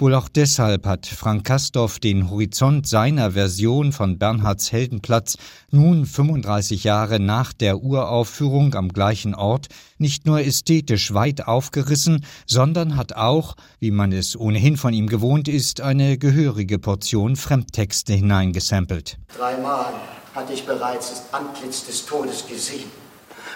Wohl 0.00 0.14
auch 0.14 0.30
deshalb 0.30 0.86
hat 0.86 1.04
Frank 1.06 1.44
Kastorf 1.44 1.98
den 1.98 2.30
Horizont 2.30 2.86
seiner 2.86 3.32
Version 3.32 3.92
von 3.92 4.18
Bernhards 4.18 4.72
Heldenplatz 4.72 5.36
nun 5.70 6.06
35 6.06 6.84
Jahre 6.84 7.20
nach 7.20 7.52
der 7.52 7.82
Uraufführung 7.82 8.74
am 8.74 8.88
gleichen 8.88 9.34
Ort 9.34 9.68
nicht 9.98 10.24
nur 10.24 10.40
ästhetisch 10.40 11.12
weit 11.12 11.46
aufgerissen, 11.46 12.24
sondern 12.46 12.96
hat 12.96 13.12
auch, 13.12 13.56
wie 13.78 13.90
man 13.90 14.12
es 14.12 14.40
ohnehin 14.40 14.78
von 14.78 14.94
ihm 14.94 15.06
gewohnt 15.06 15.48
ist, 15.48 15.82
eine 15.82 16.16
gehörige 16.16 16.78
Portion 16.78 17.36
Fremdtexte 17.36 18.14
hineingesampelt. 18.14 19.18
Dreimal 19.36 19.92
hatte 20.34 20.54
ich 20.54 20.64
bereits 20.64 21.10
das 21.10 21.34
Antlitz 21.34 21.84
des 21.84 22.06
Todes 22.06 22.46
gesehen. 22.46 22.90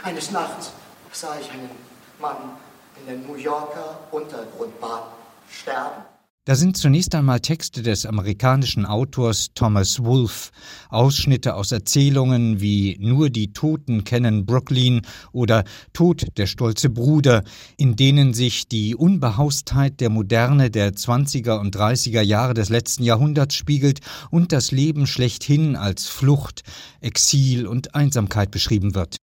Eines 0.03 0.31
Nachts 0.31 0.73
sah 1.11 1.39
ich 1.41 1.51
einen 1.51 1.71
Mann 2.21 2.37
in 3.01 3.07
der 3.07 3.17
New 3.27 3.37
Yorker 3.37 4.01
Untergrundbahn 4.11 5.24
sterben. 5.51 6.05
Da 6.47 6.57
sind 6.57 6.77
zunächst 6.77 7.15
einmal 7.15 7.41
Texte 7.41 7.81
des 7.81 8.05
amerikanischen 8.05 8.85
Autors 8.85 9.53
Thomas 9.55 10.05
Wolfe, 10.05 10.51
Ausschnitte 10.91 11.55
aus 11.55 11.73
Erzählungen 11.73 12.61
wie 12.61 12.99
Nur 13.01 13.31
die 13.31 13.55
Toten 13.55 14.05
kennen 14.05 14.45
Brooklyn 14.45 15.01
oder 15.33 15.65
Tod 15.95 16.27
der 16.37 16.47
stolze 16.47 16.91
Bruder, 16.91 17.45
in 17.79 17.97
denen 17.97 18.35
sich 18.35 18.69
die 18.69 18.95
Unbehaustheit 18.95 20.01
der 20.01 20.11
Moderne 20.11 20.71
der 20.71 20.93
20er 20.93 21.59
und 21.59 21.75
30er 21.75 22.21
Jahre 22.21 22.53
des 22.53 22.69
letzten 22.69 23.05
Jahrhunderts 23.05 23.55
spiegelt 23.55 24.01
und 24.31 24.53
das 24.53 24.71
Leben 24.71 25.07
schlechthin 25.07 25.77
als 25.77 26.09
Flucht, 26.09 26.63
Exil 27.01 27.67
und 27.67 27.95
Einsamkeit 27.95 28.51
beschrieben 28.51 28.95
wird. 28.95 29.17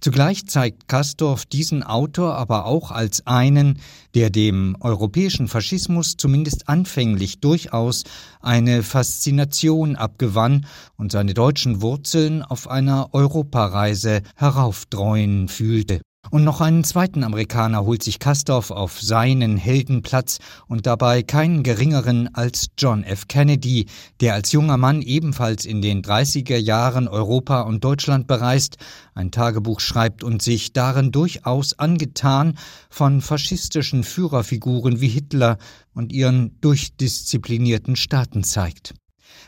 Zugleich 0.00 0.46
zeigt 0.46 0.88
Kastorf 0.88 1.44
diesen 1.46 1.82
Autor 1.82 2.36
aber 2.36 2.66
auch 2.66 2.90
als 2.90 3.26
einen, 3.26 3.80
der 4.14 4.30
dem 4.30 4.76
europäischen 4.80 5.48
Faschismus 5.48 6.16
zumindest 6.16 6.68
anfänglich 6.68 7.40
durchaus 7.40 8.04
eine 8.40 8.82
Faszination 8.82 9.96
abgewann 9.96 10.66
und 10.96 11.12
seine 11.12 11.34
deutschen 11.34 11.82
Wurzeln 11.82 12.42
auf 12.42 12.68
einer 12.68 13.12
Europareise 13.12 14.22
heraufdreuen 14.36 15.48
fühlte. 15.48 16.00
Und 16.30 16.44
noch 16.44 16.60
einen 16.60 16.84
zweiten 16.84 17.24
Amerikaner 17.24 17.84
holt 17.84 18.02
sich 18.02 18.18
Kastorf 18.18 18.70
auf 18.70 19.00
seinen 19.00 19.56
Heldenplatz 19.56 20.38
und 20.66 20.86
dabei 20.86 21.22
keinen 21.22 21.62
geringeren 21.62 22.34
als 22.34 22.68
John 22.76 23.02
F. 23.02 23.28
Kennedy, 23.28 23.86
der 24.20 24.34
als 24.34 24.52
junger 24.52 24.76
Mann 24.76 25.00
ebenfalls 25.00 25.64
in 25.64 25.80
den 25.80 26.02
30er 26.02 26.58
Jahren 26.58 27.08
Europa 27.08 27.62
und 27.62 27.82
Deutschland 27.82 28.26
bereist, 28.26 28.76
ein 29.14 29.30
Tagebuch 29.30 29.80
schreibt 29.80 30.22
und 30.22 30.42
sich 30.42 30.72
darin 30.72 31.12
durchaus 31.12 31.78
angetan 31.78 32.58
von 32.90 33.20
faschistischen 33.20 34.04
Führerfiguren 34.04 35.00
wie 35.00 35.08
Hitler 35.08 35.58
und 35.94 36.12
ihren 36.12 36.60
durchdisziplinierten 36.60 37.96
Staaten 37.96 38.44
zeigt. 38.44 38.94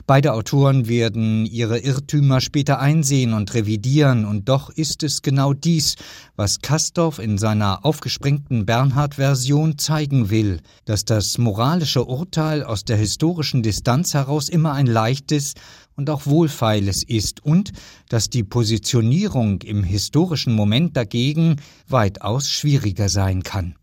Beide 0.06 0.32
Autoren 0.32 0.88
werden 0.88 1.46
ihre 1.46 1.78
Irrtümer 1.78 2.40
später 2.40 2.80
einsehen 2.80 3.32
und 3.32 3.54
revidieren, 3.54 4.24
und 4.24 4.48
doch 4.48 4.70
ist 4.70 5.02
es 5.02 5.22
genau 5.22 5.52
dies, 5.52 5.96
was 6.36 6.60
Kastorf 6.60 7.18
in 7.18 7.38
seiner 7.38 7.84
aufgesprengten 7.84 8.66
Bernhard-Version 8.66 9.78
zeigen 9.78 10.30
will, 10.30 10.60
dass 10.84 11.04
das 11.04 11.38
moralische 11.38 12.04
Urteil 12.04 12.64
aus 12.64 12.84
der 12.84 12.96
historischen 12.96 13.62
Distanz 13.62 14.14
heraus 14.14 14.48
immer 14.48 14.72
ein 14.72 14.86
leichtes 14.86 15.54
und 15.96 16.08
auch 16.10 16.26
wohlfeiles 16.26 17.02
ist 17.02 17.44
und 17.44 17.72
dass 18.08 18.30
die 18.30 18.42
Positionierung 18.44 19.60
im 19.62 19.84
historischen 19.84 20.54
Moment 20.54 20.96
dagegen 20.96 21.56
weitaus 21.88 22.50
schwieriger 22.50 23.08
sein 23.08 23.42
kann. 23.42 23.74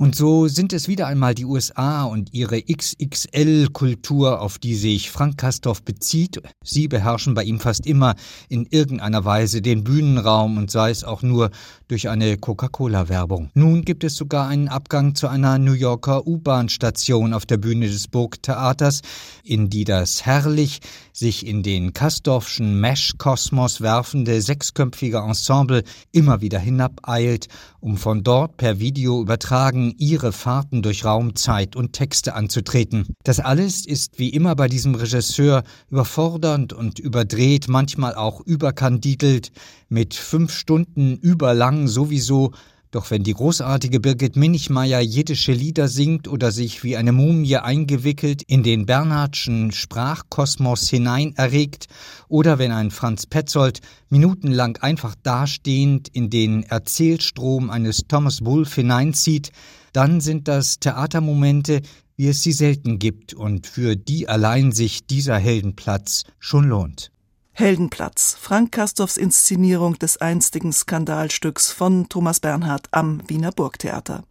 Und 0.00 0.16
so 0.16 0.48
sind 0.48 0.72
es 0.72 0.88
wieder 0.88 1.08
einmal 1.08 1.34
die 1.34 1.44
USA 1.44 2.04
und 2.04 2.32
ihre 2.32 2.62
XXL-Kultur, 2.62 4.40
auf 4.40 4.58
die 4.58 4.74
sich 4.74 5.10
Frank 5.10 5.36
Kastorf 5.36 5.82
bezieht. 5.82 6.40
Sie 6.64 6.88
beherrschen 6.88 7.34
bei 7.34 7.44
ihm 7.44 7.60
fast 7.60 7.84
immer 7.84 8.14
in 8.48 8.64
irgendeiner 8.64 9.26
Weise 9.26 9.60
den 9.60 9.84
Bühnenraum 9.84 10.56
und 10.56 10.70
sei 10.70 10.88
es 10.88 11.04
auch 11.04 11.20
nur 11.20 11.50
durch 11.86 12.08
eine 12.08 12.38
Coca-Cola-Werbung. 12.38 13.50
Nun 13.52 13.84
gibt 13.84 14.02
es 14.02 14.16
sogar 14.16 14.48
einen 14.48 14.68
Abgang 14.68 15.14
zu 15.14 15.28
einer 15.28 15.58
New 15.58 15.74
Yorker 15.74 16.26
U-Bahn-Station 16.26 17.34
auf 17.34 17.44
der 17.44 17.58
Bühne 17.58 17.86
des 17.86 18.08
Burgtheaters, 18.08 19.02
in 19.44 19.68
die 19.68 19.84
das 19.84 20.24
herrlich 20.24 20.80
sich 21.12 21.46
in 21.46 21.62
den 21.62 21.92
Kastorfschen 21.92 22.80
Mesh-Kosmos 22.80 23.82
werfende 23.82 24.40
sechsköpfige 24.40 25.18
Ensemble 25.18 25.82
immer 26.10 26.40
wieder 26.40 26.58
hinabeilt, 26.58 27.48
um 27.80 27.98
von 27.98 28.22
dort 28.22 28.56
per 28.56 28.78
Video 28.78 29.20
übertragen 29.20 29.89
ihre 29.98 30.32
Fahrten 30.32 30.82
durch 30.82 31.04
Raum, 31.04 31.36
Zeit 31.36 31.76
und 31.76 31.92
Texte 31.92 32.34
anzutreten. 32.34 33.14
Das 33.24 33.40
alles 33.40 33.86
ist 33.86 34.18
wie 34.18 34.30
immer 34.30 34.56
bei 34.56 34.68
diesem 34.68 34.94
Regisseur 34.94 35.62
überfordernd 35.90 36.72
und 36.72 36.98
überdreht, 36.98 37.68
manchmal 37.68 38.14
auch 38.14 38.40
überkandidelt, 38.40 39.52
mit 39.88 40.14
fünf 40.14 40.52
Stunden 40.52 41.16
überlang 41.16 41.88
sowieso 41.88 42.52
doch 42.90 43.10
wenn 43.12 43.22
die 43.22 43.34
großartige 43.34 44.00
Birgit 44.00 44.34
Minichmeier 44.34 45.00
jiddische 45.00 45.52
Lieder 45.52 45.86
singt 45.86 46.26
oder 46.26 46.50
sich 46.50 46.82
wie 46.82 46.96
eine 46.96 47.12
Mumie 47.12 47.56
eingewickelt 47.56 48.42
in 48.42 48.64
den 48.64 48.84
Bernhardschen 48.84 49.70
Sprachkosmos 49.70 50.88
hinein 50.88 51.34
erregt, 51.36 51.86
oder 52.28 52.58
wenn 52.58 52.72
ein 52.72 52.90
Franz 52.90 53.26
Petzold 53.26 53.80
minutenlang 54.08 54.76
einfach 54.78 55.14
dastehend 55.22 56.08
in 56.08 56.30
den 56.30 56.64
Erzählstrom 56.64 57.70
eines 57.70 58.08
Thomas 58.08 58.44
Wolfe 58.44 58.80
hineinzieht, 58.80 59.52
dann 59.92 60.20
sind 60.20 60.48
das 60.48 60.78
Theatermomente, 60.78 61.82
wie 62.16 62.28
es 62.28 62.42
sie 62.42 62.52
selten 62.52 62.98
gibt 62.98 63.34
und 63.34 63.66
für 63.66 63.96
die 63.96 64.28
allein 64.28 64.72
sich 64.72 65.06
dieser 65.06 65.38
Heldenplatz 65.38 66.24
schon 66.38 66.68
lohnt. 66.68 67.10
Heldenplatz, 67.52 68.36
Frank 68.40 68.72
Kastorfs 68.72 69.16
Inszenierung 69.16 69.98
des 69.98 70.16
einstigen 70.18 70.72
Skandalstücks 70.72 71.72
von 71.72 72.08
Thomas 72.08 72.40
Bernhard 72.40 72.88
am 72.90 73.22
Wiener 73.28 73.52
Burgtheater. 73.52 74.24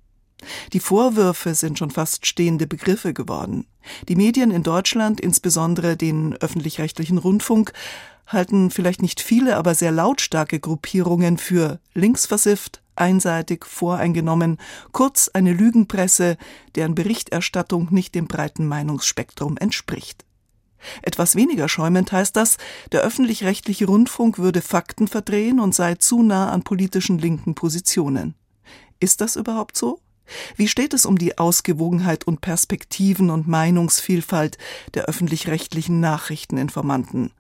Die 0.74 0.80
Vorwürfe 0.80 1.54
sind 1.54 1.78
schon 1.78 1.92
fast 1.92 2.26
stehende 2.26 2.66
Begriffe 2.66 3.14
geworden. 3.14 3.66
Die 4.08 4.16
Medien 4.16 4.52
in 4.52 4.64
Deutschland, 4.64 5.20
insbesondere 5.20 5.98
den 5.98 6.36
öffentlich-rechtlichen 6.36 7.18
Rundfunk, 7.18 7.74
halten 8.28 8.72
vielleicht 8.72 9.02
nicht 9.02 9.20
viele, 9.20 9.58
aber 9.58 9.76
sehr 9.76 9.92
lautstarke 9.92 10.60
Gruppierungen 10.60 11.38
für 11.38 11.80
linksversifft, 11.94 12.82
einseitig, 13.00 13.66
voreingenommen, 13.66 14.58
kurz 14.92 15.30
eine 15.34 15.54
Lügenpresse, 15.54 16.38
deren 16.76 16.96
Berichterstattung 16.96 17.88
nicht 17.92 18.16
dem 18.16 18.28
breiten 18.28 18.68
Meinungsspektrum 18.68 19.58
entspricht. 19.58 20.26
Etwas 21.02 21.36
weniger 21.36 21.68
schäumend 21.68 22.12
heißt 22.12 22.36
das, 22.36 22.58
der 22.92 23.02
öffentlich-rechtliche 23.02 23.86
Rundfunk 23.86 24.38
würde 24.38 24.62
Fakten 24.62 25.08
verdrehen 25.08 25.60
und 25.60 25.76
sei 25.76 25.96
zu 25.96 26.22
nah 26.22 26.52
an 26.52 26.64
politischen 26.64 27.18
linken 27.18 27.56
Positionen. 27.56 28.36
Ist 29.00 29.22
das 29.22 29.36
überhaupt 29.36 29.78
so? 29.78 30.00
Wie 30.56 30.68
steht 30.68 30.94
es 30.94 31.06
um 31.06 31.18
die 31.18 31.38
Ausgewogenheit 31.38 32.26
und 32.26 32.42
Perspektiven 32.42 33.30
und 33.30 33.48
Meinungsvielfalt 33.48 34.58
der 34.94 35.06
öffentlich-rechtlichen 35.06 36.00
Nachrichteninformanten? 36.00 37.32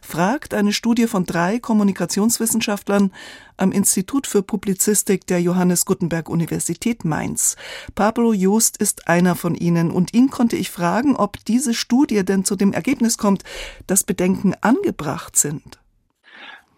Fragt 0.00 0.54
eine 0.54 0.72
Studie 0.72 1.06
von 1.06 1.26
drei 1.26 1.58
Kommunikationswissenschaftlern 1.58 3.12
am 3.56 3.72
Institut 3.72 4.26
für 4.26 4.42
Publizistik 4.42 5.26
der 5.26 5.40
Johannes 5.40 5.84
Gutenberg 5.84 6.28
Universität 6.28 7.04
Mainz. 7.04 7.56
Pablo 7.94 8.32
Joost 8.32 8.76
ist 8.76 9.08
einer 9.08 9.34
von 9.34 9.54
ihnen 9.54 9.90
und 9.90 10.14
ihn 10.14 10.30
konnte 10.30 10.56
ich 10.56 10.70
fragen, 10.70 11.16
ob 11.16 11.44
diese 11.44 11.74
Studie 11.74 12.24
denn 12.24 12.44
zu 12.44 12.56
dem 12.56 12.72
Ergebnis 12.72 13.18
kommt, 13.18 13.44
dass 13.86 14.04
Bedenken 14.04 14.54
angebracht 14.60 15.36
sind. 15.36 15.78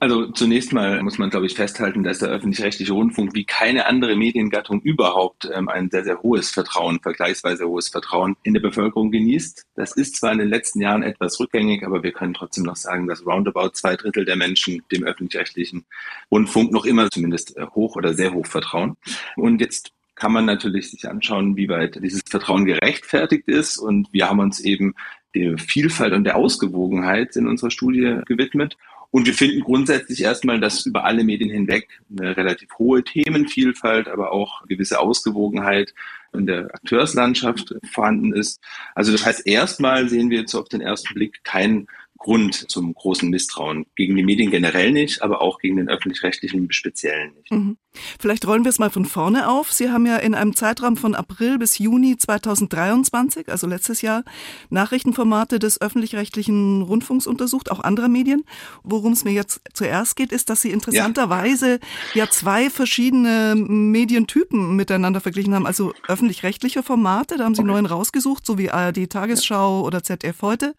Also 0.00 0.26
zunächst 0.30 0.72
mal 0.72 1.02
muss 1.02 1.18
man, 1.18 1.28
glaube 1.28 1.46
ich, 1.46 1.54
festhalten, 1.54 2.04
dass 2.04 2.20
der 2.20 2.28
öffentlich-rechtliche 2.28 2.92
Rundfunk 2.92 3.34
wie 3.34 3.44
keine 3.44 3.86
andere 3.86 4.14
Mediengattung 4.14 4.80
überhaupt 4.80 5.50
ähm, 5.52 5.68
ein 5.68 5.90
sehr, 5.90 6.04
sehr 6.04 6.22
hohes 6.22 6.50
Vertrauen, 6.50 7.00
vergleichsweise 7.00 7.66
hohes 7.66 7.88
Vertrauen 7.88 8.36
in 8.44 8.54
der 8.54 8.60
Bevölkerung 8.60 9.10
genießt. 9.10 9.66
Das 9.74 9.96
ist 9.96 10.14
zwar 10.14 10.30
in 10.32 10.38
den 10.38 10.50
letzten 10.50 10.80
Jahren 10.80 11.02
etwas 11.02 11.40
rückgängig, 11.40 11.84
aber 11.84 12.04
wir 12.04 12.12
können 12.12 12.32
trotzdem 12.32 12.62
noch 12.62 12.76
sagen, 12.76 13.08
dass 13.08 13.26
roundabout 13.26 13.70
zwei 13.70 13.96
Drittel 13.96 14.24
der 14.24 14.36
Menschen 14.36 14.84
dem 14.92 15.02
öffentlich-rechtlichen 15.02 15.84
Rundfunk 16.30 16.70
noch 16.70 16.84
immer 16.84 17.10
zumindest 17.10 17.56
äh, 17.56 17.66
hoch 17.74 17.96
oder 17.96 18.14
sehr 18.14 18.32
hoch 18.32 18.46
vertrauen. 18.46 18.96
Und 19.34 19.60
jetzt 19.60 19.90
kann 20.14 20.32
man 20.32 20.44
natürlich 20.44 20.92
sich 20.92 21.08
anschauen, 21.08 21.56
wie 21.56 21.68
weit 21.68 21.96
dieses 22.00 22.22
Vertrauen 22.28 22.66
gerechtfertigt 22.66 23.48
ist. 23.48 23.78
Und 23.78 24.12
wir 24.12 24.28
haben 24.28 24.38
uns 24.38 24.60
eben 24.60 24.94
der 25.34 25.58
Vielfalt 25.58 26.12
und 26.12 26.22
der 26.22 26.36
Ausgewogenheit 26.36 27.34
in 27.34 27.48
unserer 27.48 27.70
Studie 27.72 28.20
gewidmet 28.26 28.76
und 29.10 29.26
wir 29.26 29.34
finden 29.34 29.60
grundsätzlich 29.60 30.22
erstmal, 30.22 30.60
dass 30.60 30.84
über 30.84 31.04
alle 31.04 31.24
Medien 31.24 31.50
hinweg 31.50 31.88
eine 32.10 32.36
relativ 32.36 32.68
hohe 32.78 33.02
Themenvielfalt, 33.02 34.06
aber 34.08 34.32
auch 34.32 34.66
gewisse 34.66 35.00
Ausgewogenheit 35.00 35.94
in 36.34 36.46
der 36.46 36.66
Akteurslandschaft 36.74 37.74
vorhanden 37.90 38.34
ist. 38.34 38.60
Also 38.94 39.12
das 39.12 39.24
heißt, 39.24 39.46
erstmal 39.46 40.08
sehen 40.10 40.28
wir 40.30 40.40
jetzt 40.40 40.54
auf 40.54 40.68
den 40.68 40.82
ersten 40.82 41.14
Blick 41.14 41.42
kein 41.42 41.86
Grund 42.18 42.70
zum 42.70 42.92
großen 42.94 43.30
Misstrauen. 43.30 43.86
Gegen 43.94 44.16
die 44.16 44.24
Medien 44.24 44.50
generell 44.50 44.90
nicht, 44.90 45.22
aber 45.22 45.40
auch 45.40 45.60
gegen 45.60 45.76
den 45.76 45.88
öffentlich-rechtlichen 45.88 46.72
Speziellen 46.72 47.34
nicht. 47.34 47.52
Mhm. 47.52 47.76
Vielleicht 48.20 48.46
rollen 48.46 48.64
wir 48.64 48.70
es 48.70 48.78
mal 48.78 48.90
von 48.90 49.04
vorne 49.04 49.48
auf. 49.48 49.72
Sie 49.72 49.90
haben 49.90 50.04
ja 50.04 50.16
in 50.16 50.34
einem 50.34 50.54
Zeitraum 50.54 50.96
von 50.96 51.14
April 51.14 51.58
bis 51.58 51.78
Juni 51.78 52.16
2023, 52.16 53.48
also 53.48 53.66
letztes 53.66 54.02
Jahr, 54.02 54.24
Nachrichtenformate 54.68 55.58
des 55.58 55.80
öffentlich-rechtlichen 55.80 56.82
Rundfunks 56.82 57.26
untersucht, 57.26 57.70
auch 57.70 57.80
anderer 57.80 58.08
Medien. 58.08 58.44
Worum 58.82 59.12
es 59.12 59.24
mir 59.24 59.32
jetzt 59.32 59.60
zuerst 59.72 60.16
geht, 60.16 60.32
ist, 60.32 60.50
dass 60.50 60.60
Sie 60.60 60.70
interessanterweise 60.70 61.78
ja, 62.14 62.24
ja 62.24 62.30
zwei 62.30 62.68
verschiedene 62.68 63.54
Medientypen 63.56 64.74
miteinander 64.74 65.20
verglichen 65.20 65.54
haben. 65.54 65.66
Also 65.66 65.92
öffentlich-rechtliche 66.08 66.82
Formate, 66.82 67.36
da 67.36 67.44
haben 67.44 67.54
Sie 67.54 67.62
okay. 67.62 67.70
neun 67.70 67.86
rausgesucht, 67.86 68.44
so 68.44 68.58
wie 68.58 68.70
ARD 68.70 69.08
Tagesschau 69.08 69.82
oder 69.82 70.02
ZDF 70.02 70.42
heute 70.42 70.74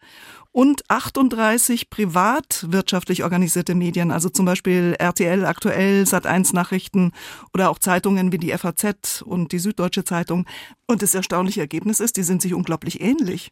und 0.52 0.82
38 0.90 1.90
privat 1.90 2.66
wirtschaftlich 2.68 3.22
organisierte 3.22 3.74
Medien, 3.74 4.10
also 4.10 4.28
zum 4.28 4.46
Beispiel 4.46 4.94
RTL 4.98 5.44
aktuell, 5.44 6.02
Sat1 6.04 6.54
Nachrichten 6.54 7.12
oder 7.54 7.70
auch 7.70 7.78
Zeitungen 7.78 8.32
wie 8.32 8.38
die 8.38 8.50
FAZ 8.50 9.22
und 9.22 9.52
die 9.52 9.58
Süddeutsche 9.58 10.04
Zeitung. 10.04 10.46
Und 10.86 11.02
das 11.02 11.14
erstaunliche 11.14 11.60
Ergebnis 11.60 12.00
ist, 12.00 12.16
die 12.16 12.24
sind 12.24 12.42
sich 12.42 12.54
unglaublich 12.54 13.00
ähnlich. 13.00 13.50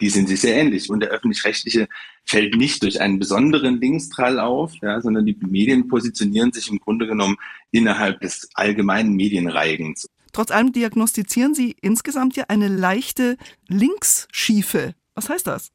Die 0.00 0.10
sind 0.10 0.28
sich 0.28 0.40
sehr 0.40 0.56
ähnlich. 0.56 0.90
Und 0.90 1.00
der 1.00 1.10
öffentlich-rechtliche 1.10 1.88
fällt 2.24 2.56
nicht 2.56 2.82
durch 2.82 3.00
einen 3.00 3.18
besonderen 3.18 3.80
Linkstrall 3.80 4.38
auf, 4.38 4.72
ja, 4.82 5.00
sondern 5.00 5.26
die 5.26 5.36
Medien 5.40 5.88
positionieren 5.88 6.52
sich 6.52 6.70
im 6.70 6.78
Grunde 6.78 7.06
genommen 7.06 7.36
innerhalb 7.70 8.20
des 8.20 8.48
allgemeinen 8.54 9.14
Medienreigens. 9.14 10.08
Trotz 10.32 10.50
allem 10.50 10.72
diagnostizieren 10.72 11.54
Sie 11.54 11.76
insgesamt 11.80 12.36
ja 12.36 12.44
eine 12.48 12.68
leichte 12.68 13.36
Linksschiefe. 13.68 14.94
Was 15.14 15.28
heißt 15.28 15.46
das? 15.46 15.72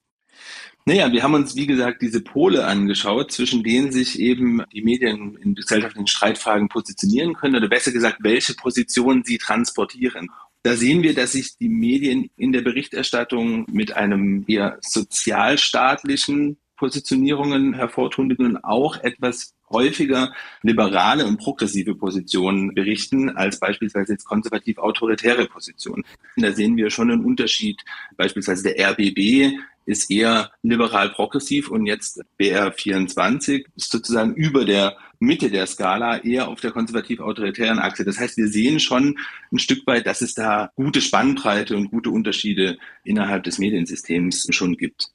Naja, 0.85 1.11
wir 1.11 1.21
haben 1.21 1.33
uns, 1.33 1.55
wie 1.57 1.67
gesagt, 1.67 2.01
diese 2.01 2.21
Pole 2.21 2.65
angeschaut, 2.65 3.31
zwischen 3.33 3.61
denen 3.61 3.91
sich 3.91 4.19
eben 4.19 4.63
die 4.71 4.81
Medien 4.81 5.35
in 5.43 5.53
gesellschaftlichen 5.53 6.07
Streitfragen 6.07 6.69
positionieren 6.69 7.33
können, 7.33 7.57
oder 7.57 7.67
besser 7.67 7.91
gesagt, 7.91 8.19
welche 8.21 8.53
Positionen 8.53 9.25
sie 9.25 9.37
transportieren. 9.37 10.29
Da 10.63 10.77
sehen 10.77 11.03
wir, 11.03 11.13
dass 11.13 11.33
sich 11.33 11.57
die 11.57 11.67
Medien 11.67 12.29
in 12.37 12.53
der 12.53 12.61
Berichterstattung 12.61 13.65
mit 13.69 13.97
einem 13.97 14.45
eher 14.47 14.77
sozialstaatlichen 14.81 16.57
Positionierungen 16.77 17.73
hervortun 17.73 18.31
und 18.31 18.63
auch 18.63 18.97
etwas 19.03 19.56
häufiger 19.69 20.33
liberale 20.61 21.25
und 21.25 21.37
progressive 21.37 21.95
Positionen 21.95 22.73
berichten 22.73 23.29
als 23.29 23.59
beispielsweise 23.59 24.13
jetzt 24.13 24.25
konservativ-autoritäre 24.25 25.45
Positionen. 25.47 26.03
Da 26.37 26.51
sehen 26.51 26.77
wir 26.77 26.89
schon 26.89 27.11
einen 27.11 27.25
Unterschied. 27.25 27.83
Beispielsweise 28.15 28.63
der 28.63 28.91
RBB 28.91 29.57
ist 29.87 30.11
eher 30.11 30.51
liberal-progressiv 30.63 31.69
und 31.69 31.85
jetzt 31.85 32.21
BR24 32.39 33.65
ist 33.75 33.91
sozusagen 33.91 34.33
über 34.35 34.65
der 34.65 34.97
Mitte 35.19 35.49
der 35.49 35.65
Skala 35.65 36.17
eher 36.17 36.49
auf 36.49 36.59
der 36.59 36.71
konservativ-autoritären 36.71 37.79
Achse. 37.79 38.03
Das 38.03 38.19
heißt, 38.19 38.37
wir 38.37 38.49
sehen 38.49 38.79
schon 38.79 39.17
ein 39.51 39.59
Stück 39.59 39.87
weit, 39.87 40.05
dass 40.05 40.21
es 40.21 40.33
da 40.33 40.71
gute 40.75 41.01
Spannbreite 41.01 41.75
und 41.75 41.89
gute 41.89 42.11
Unterschiede 42.11 42.77
innerhalb 43.03 43.43
des 43.45 43.59
Mediensystems 43.59 44.47
schon 44.51 44.75
gibt. 44.75 45.11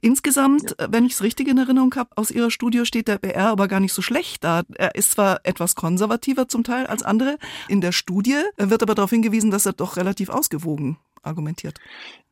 Insgesamt, 0.00 0.74
ja. 0.78 0.88
wenn 0.90 1.04
ich 1.04 1.12
es 1.12 1.22
richtig 1.22 1.48
in 1.48 1.58
Erinnerung 1.58 1.94
habe, 1.96 2.10
aus 2.16 2.30
Ihrer 2.30 2.50
Studie 2.50 2.84
steht 2.84 3.08
der 3.08 3.18
BR 3.18 3.48
aber 3.48 3.68
gar 3.68 3.80
nicht 3.80 3.92
so 3.92 4.02
schlecht 4.02 4.44
da. 4.44 4.62
Er 4.74 4.94
ist 4.94 5.12
zwar 5.12 5.40
etwas 5.44 5.74
konservativer 5.74 6.48
zum 6.48 6.64
Teil 6.64 6.86
als 6.86 7.02
andere. 7.02 7.38
In 7.68 7.80
der 7.80 7.92
Studie 7.92 8.40
wird 8.56 8.82
aber 8.82 8.94
darauf 8.94 9.10
hingewiesen, 9.10 9.50
dass 9.50 9.66
er 9.66 9.72
doch 9.72 9.96
relativ 9.96 10.28
ausgewogen 10.28 10.98
argumentiert. 11.22 11.78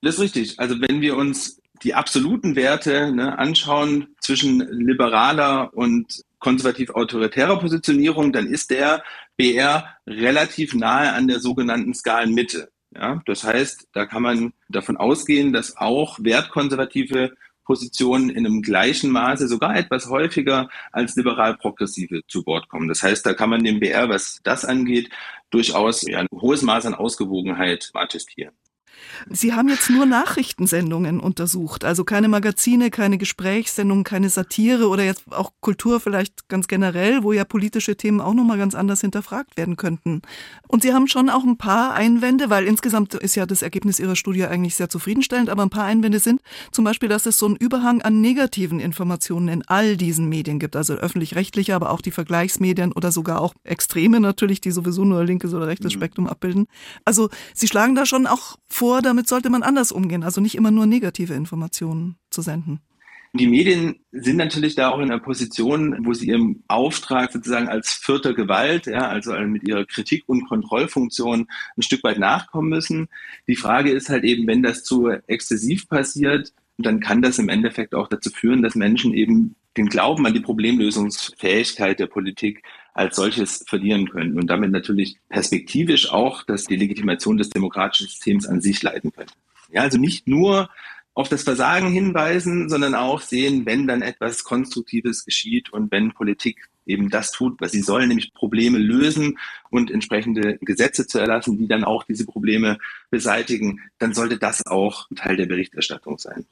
Das 0.03 0.17
ist 0.17 0.21
richtig. 0.21 0.59
Also 0.59 0.81
wenn 0.81 1.01
wir 1.01 1.17
uns 1.17 1.61
die 1.83 1.95
absoluten 1.95 2.55
Werte 2.55 3.13
ne, 3.13 3.39
anschauen 3.39 4.09
zwischen 4.21 4.61
liberaler 4.71 5.75
und 5.75 6.23
konservativ-autoritärer 6.39 7.59
Positionierung, 7.59 8.33
dann 8.33 8.47
ist 8.47 8.71
der 8.71 9.03
BR 9.37 9.97
relativ 10.07 10.75
nahe 10.75 11.13
an 11.13 11.29
der 11.29 11.41
sogenannten 11.41 11.95
Skalenmitte. 11.95 12.72
Ja, 12.95 13.23
das 13.25 13.45
heißt, 13.45 13.89
da 13.93 14.07
kann 14.07 14.23
man 14.23 14.53
davon 14.69 14.97
ausgehen, 14.97 15.53
dass 15.53 15.77
auch 15.77 16.19
wertkonservative 16.21 17.33
Positionen 17.65 18.29
in 18.31 18.45
einem 18.45 18.61
gleichen 18.61 19.11
Maße, 19.11 19.49
sogar 19.49 19.77
etwas 19.77 20.09
häufiger 20.09 20.69
als 20.91 21.17
liberal-progressive 21.17 22.23
zu 22.27 22.45
Wort 22.45 22.69
kommen. 22.69 22.89
Das 22.89 23.03
heißt, 23.03 23.25
da 23.25 23.35
kann 23.35 23.51
man 23.51 23.65
dem 23.65 23.81
BR, 23.81 24.09
was 24.09 24.41
das 24.43 24.65
angeht, 24.65 25.11
durchaus 25.51 26.05
ein 26.07 26.27
hohes 26.33 26.63
Maß 26.63 26.87
an 26.87 26.95
Ausgewogenheit 26.95 27.91
attestieren. 27.95 28.55
Sie 29.31 29.53
haben 29.53 29.69
jetzt 29.69 29.91
nur 29.91 30.07
Nachrichtensendungen 30.07 31.21
untersucht, 31.21 31.85
also 31.85 32.05
keine 32.05 32.29
Magazine, 32.29 32.91
keine 32.91 33.19
Gesprächssendungen, 33.19 34.05
keine 34.05 34.29
Satire 34.29 34.89
oder 34.89 35.05
jetzt 35.05 35.25
auch 35.31 35.53
Kultur 35.61 36.01
vielleicht 36.01 36.49
ganz 36.49 36.69
generell, 36.69 37.23
wo 37.23 37.33
ja 37.33 37.45
politische 37.45 37.97
Themen 37.97 38.21
auch 38.21 38.35
nochmal 38.35 38.59
ganz 38.59 38.75
anders 38.75 39.01
hinterfragt 39.01 39.57
werden 39.57 39.77
könnten. 39.77 40.23
Und 40.69 40.83
Sie 40.83 40.93
haben 40.93 41.09
schon 41.09 41.31
auch 41.31 41.45
ein 41.45 41.59
paar 41.59 41.95
Einwände, 41.95 42.51
weil 42.51 42.67
insgesamt 42.67 43.15
ist 43.15 43.35
ja 43.35 43.47
das 43.47 43.63
Ergebnis 43.63 43.99
Ihrer 44.01 44.17
Studie 44.17 44.45
eigentlich 44.45 44.75
sehr 44.77 44.89
zufriedenstellend, 44.89 45.51
aber 45.51 45.63
ein 45.63 45.71
paar 45.71 45.85
Einwände 45.85 46.19
sind 46.19 46.41
zum 46.71 46.85
Beispiel, 46.85 47.09
dass 47.09 47.27
es 47.27 47.39
so 47.39 47.47
einen 47.47 47.57
Überhang 47.57 48.03
an 48.03 48.21
negativen 48.21 48.81
Informationen 48.81 49.49
in 49.49 49.63
all 49.67 49.97
diesen 49.97 50.29
Medien 50.29 50.59
gibt, 50.59 50.77
also 50.77 50.95
öffentlich-rechtliche, 50.95 51.75
aber 51.75 51.91
auch 51.91 52.01
die 52.01 52.11
Vergleichsmedien 52.11 52.93
oder 52.93 53.13
sogar 53.13 53.41
auch 53.41 53.55
Extreme 53.65 54.21
natürlich, 54.21 54.61
die 54.61 54.71
sowieso 54.71 55.05
nur 55.05 55.25
linkes 55.25 55.55
oder 55.55 55.67
rechtes 55.67 55.93
mhm. 55.95 55.99
Spektrum 55.99 56.27
abbilden. 56.27 56.67
Also 57.05 57.29
Sie 57.55 57.69
schlagen 57.69 57.95
da 57.95 58.07
schon 58.07 58.27
auch 58.27 58.57
vor, 58.69 59.03
damit 59.13 59.29
sollte 59.29 59.51
man 59.51 59.63
anders 59.63 59.93
umgehen, 59.93 60.23
also 60.23 60.41
nicht 60.41 60.55
immer 60.55 60.71
nur 60.71 60.87
negative 60.87 61.35
Informationen 61.35 62.17
zu 62.31 62.41
senden. 62.41 62.81
Die 63.35 63.47
Medien 63.47 63.97
sind 64.11 64.39
natürlich 64.39 64.75
da 64.75 64.89
auch 64.89 65.01
in 65.01 65.11
einer 65.11 65.19
Position, 65.19 66.07
wo 66.07 66.15
sie 66.15 66.29
ihrem 66.29 66.63
Auftrag 66.67 67.31
sozusagen 67.31 67.69
als 67.69 67.93
vierter 67.93 68.33
Gewalt, 68.33 68.87
ja, 68.87 69.09
also 69.09 69.33
mit 69.41 69.69
ihrer 69.69 69.85
Kritik- 69.85 70.25
und 70.27 70.49
Kontrollfunktion 70.49 71.47
ein 71.77 71.83
Stück 71.83 72.03
weit 72.05 72.19
nachkommen 72.19 72.71
müssen. 72.71 73.09
Die 73.47 73.57
Frage 73.57 73.91
ist 73.91 74.09
halt 74.09 74.25
eben, 74.25 74.47
wenn 74.47 74.63
das 74.63 74.83
zu 74.83 75.09
exzessiv 75.27 75.89
passiert, 75.89 76.55
dann 76.79 77.01
kann 77.01 77.21
das 77.21 77.39
im 77.39 77.51
Endeffekt 77.51 77.95
auch 77.95 78.09
dazu 78.09 78.31
führen, 78.31 78.63
dass 78.63 78.75
Menschen 78.75 79.13
eben 79.13 79.57
den 79.77 79.87
Glauben 79.87 80.27
an 80.27 80.35
die 80.35 80.41
Problemlösungsfähigkeit 80.41 81.99
der 81.99 82.07
Politik 82.07 82.63
als 82.95 83.17
solches 83.17 83.65
verlieren 83.67 84.09
können 84.09 84.39
und 84.39 84.49
damit 84.49 84.71
natürlich 84.71 85.17
perspektivisch 85.29 86.11
auch, 86.11 86.43
dass 86.43 86.65
die 86.65 86.77
Legitimation 86.77 87.39
des 87.39 87.51
demokratischen 87.51 88.07
Systems 88.07 88.47
an 88.47 88.61
sich 88.61 88.83
leiten 88.83 89.13
könnte. 89.13 89.35
Ja, 89.71 89.83
also 89.83 89.99
nicht 89.99 90.29
nur 90.29 90.69
auf 91.15 91.29
das 91.29 91.43
Versagen 91.43 91.91
hinweisen, 91.91 92.69
sondern 92.69 92.95
auch 92.95 93.21
sehen, 93.21 93.67
wenn 93.67 93.87
dann 93.87 94.03
etwas 94.03 94.45
Konstruktives 94.45 95.25
geschieht 95.25 95.73
und 95.73 95.91
wenn 95.91 96.13
Politik 96.13 96.69
eben 96.87 97.11
das 97.11 97.33
tut, 97.33 97.61
was 97.61 97.73
sie 97.73 97.83
soll, 97.83 98.07
nämlich 98.07 98.33
Probleme 98.35 98.79
lösen 98.79 99.39
und 99.71 99.91
entsprechende 99.91 100.59
Gesetze 100.63 101.07
zu 101.07 101.19
erlassen, 101.19 101.59
die 101.59 101.69
dann 101.69 101.85
auch 101.85 102.05
diese 102.05 102.27
Probleme 102.27 102.79
beseitigen, 103.11 103.81
dann 103.99 104.15
sollte 104.15 104.39
das 104.39 104.67
auch 104.67 105.07
Teil 105.15 105.37
der 105.37 105.47
Berichterstattung 105.47 106.19
sein. 106.19 106.47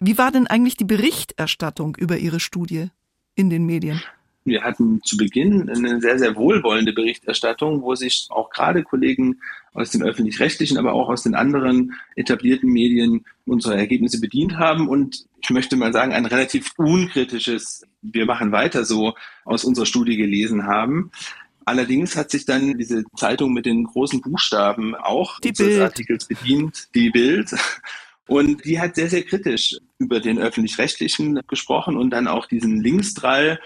Wie 0.00 0.18
war 0.18 0.32
denn 0.32 0.46
eigentlich 0.46 0.76
die 0.76 0.84
Berichterstattung 0.84 1.96
über 1.96 2.18
Ihre 2.18 2.40
Studie 2.40 2.90
in 3.34 3.50
den 3.50 3.64
Medien? 3.64 4.02
Wir 4.44 4.62
hatten 4.62 5.00
zu 5.04 5.16
Beginn 5.16 5.70
eine 5.70 6.00
sehr, 6.00 6.18
sehr 6.18 6.34
wohlwollende 6.34 6.92
Berichterstattung, 6.92 7.82
wo 7.82 7.94
sich 7.94 8.26
auch 8.30 8.50
gerade 8.50 8.82
Kollegen 8.82 9.40
aus 9.72 9.90
dem 9.90 10.02
öffentlich-rechtlichen, 10.02 10.78
aber 10.78 10.94
auch 10.94 11.08
aus 11.08 11.22
den 11.22 11.36
anderen 11.36 11.94
etablierten 12.16 12.68
Medien 12.68 13.24
unsere 13.46 13.76
Ergebnisse 13.76 14.20
bedient 14.20 14.58
haben. 14.58 14.88
Und 14.88 15.26
ich 15.40 15.50
möchte 15.50 15.76
mal 15.76 15.92
sagen, 15.92 16.12
ein 16.12 16.26
relativ 16.26 16.72
unkritisches, 16.76 17.86
wir 18.02 18.26
machen 18.26 18.50
weiter 18.50 18.84
so 18.84 19.14
aus 19.44 19.64
unserer 19.64 19.86
Studie 19.86 20.16
gelesen 20.16 20.66
haben. 20.66 21.12
Allerdings 21.64 22.16
hat 22.16 22.32
sich 22.32 22.44
dann 22.44 22.76
diese 22.76 23.04
Zeitung 23.16 23.52
mit 23.52 23.66
den 23.66 23.84
großen 23.84 24.20
Buchstaben 24.20 24.96
auch 24.96 25.38
die 25.38 25.52
Bild. 25.52 25.80
Artikels 25.80 26.26
bedient, 26.26 26.88
die 26.96 27.10
Bild. 27.10 27.54
Und 28.26 28.64
die 28.64 28.78
hat 28.78 28.94
sehr, 28.94 29.08
sehr 29.08 29.22
kritisch 29.22 29.76
über 29.98 30.20
den 30.20 30.38
öffentlich-rechtlichen 30.38 31.40
gesprochen 31.46 31.96
und 31.96 32.10
dann 32.10 32.28
auch 32.28 32.46
diesen 32.46 32.80
Linksdrall 32.80 33.58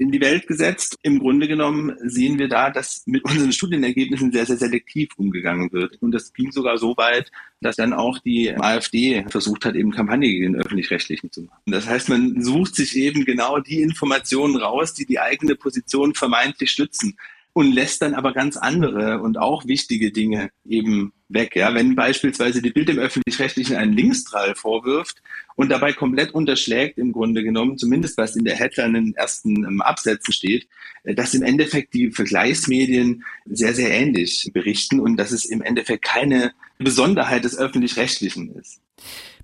in 0.00 0.10
die 0.10 0.20
Welt 0.22 0.46
gesetzt. 0.46 0.98
Im 1.02 1.18
Grunde 1.18 1.46
genommen 1.46 1.94
sehen 2.02 2.38
wir 2.38 2.48
da, 2.48 2.70
dass 2.70 3.02
mit 3.06 3.22
unseren 3.22 3.52
Studienergebnissen 3.52 4.32
sehr, 4.32 4.46
sehr 4.46 4.56
selektiv 4.56 5.10
umgegangen 5.18 5.70
wird. 5.72 6.00
Und 6.00 6.12
das 6.12 6.32
ging 6.32 6.50
sogar 6.50 6.78
so 6.78 6.96
weit, 6.96 7.30
dass 7.60 7.76
dann 7.76 7.92
auch 7.92 8.18
die 8.18 8.50
AfD 8.56 9.26
versucht 9.28 9.66
hat, 9.66 9.74
eben 9.74 9.90
Kampagne 9.90 10.28
gegen 10.28 10.54
den 10.54 10.56
Öffentlich-Rechtlichen 10.56 11.30
zu 11.30 11.42
machen. 11.42 11.60
Das 11.66 11.86
heißt, 11.86 12.08
man 12.08 12.42
sucht 12.42 12.76
sich 12.76 12.96
eben 12.96 13.26
genau 13.26 13.60
die 13.60 13.82
Informationen 13.82 14.56
raus, 14.56 14.94
die 14.94 15.04
die 15.04 15.20
eigene 15.20 15.54
Position 15.54 16.14
vermeintlich 16.14 16.70
stützen 16.70 17.18
und 17.52 17.72
lässt 17.72 18.02
dann 18.02 18.14
aber 18.14 18.32
ganz 18.32 18.56
andere 18.56 19.20
und 19.20 19.38
auch 19.38 19.66
wichtige 19.66 20.12
Dinge 20.12 20.50
eben 20.64 21.12
weg. 21.28 21.56
Ja, 21.56 21.74
wenn 21.74 21.94
beispielsweise 21.94 22.62
die 22.62 22.70
Bild 22.70 22.88
im 22.88 22.98
Öffentlich-Rechtlichen 22.98 23.76
einen 23.76 23.92
Linksdrall 23.92 24.54
vorwirft 24.54 25.22
und 25.56 25.68
dabei 25.68 25.92
komplett 25.92 26.32
unterschlägt 26.32 26.98
im 26.98 27.12
Grunde 27.12 27.42
genommen, 27.42 27.78
zumindest 27.78 28.18
was 28.18 28.36
in 28.36 28.44
der 28.44 28.56
Headline 28.56 28.94
in 28.94 29.04
den 29.06 29.14
ersten 29.14 29.64
ähm, 29.64 29.80
Absätzen 29.80 30.32
steht, 30.32 30.68
äh, 31.04 31.14
dass 31.14 31.34
im 31.34 31.42
Endeffekt 31.42 31.94
die 31.94 32.10
Vergleichsmedien 32.10 33.24
sehr, 33.46 33.74
sehr 33.74 33.90
ähnlich 33.90 34.50
berichten 34.52 35.00
und 35.00 35.16
dass 35.16 35.32
es 35.32 35.44
im 35.44 35.62
Endeffekt 35.62 36.04
keine 36.04 36.52
Besonderheit 36.78 37.44
des 37.44 37.58
Öffentlich-Rechtlichen 37.58 38.54
ist. 38.54 38.80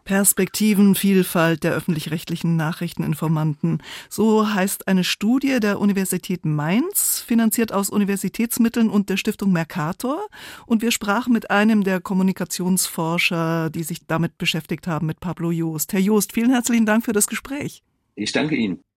Perspektivenvielfalt 0.06 1.64
der 1.64 1.74
öffentlich-rechtlichen 1.74 2.56
Nachrichteninformanten. 2.56 3.82
So 4.08 4.48
heißt 4.54 4.88
eine 4.88 5.04
Studie 5.04 5.60
der 5.60 5.80
Universität 5.80 6.46
Mainz, 6.46 7.22
finanziert 7.26 7.72
aus 7.72 7.90
Universitätsmitteln 7.90 8.88
und 8.88 9.10
der 9.10 9.18
Stiftung 9.18 9.52
Mercator. 9.52 10.26
Und 10.64 10.80
wir 10.80 10.92
sprachen 10.92 11.32
mit 11.32 11.50
einem 11.50 11.84
der 11.84 12.00
Kommunikationsforscher, 12.00 13.68
die 13.68 13.82
sich 13.82 14.06
damit 14.06 14.38
beschäftigt 14.38 14.86
haben, 14.86 15.06
mit 15.06 15.20
Pablo 15.20 15.50
Joost. 15.50 15.92
Herr 15.92 16.00
Joost, 16.00 16.32
vielen 16.32 16.50
herzlichen 16.50 16.86
Dank 16.86 17.04
für 17.04 17.12
das 17.12 17.26
Gespräch. 17.26 17.82
Ich 18.14 18.32
danke 18.32 18.54
Ihnen. 18.54 18.78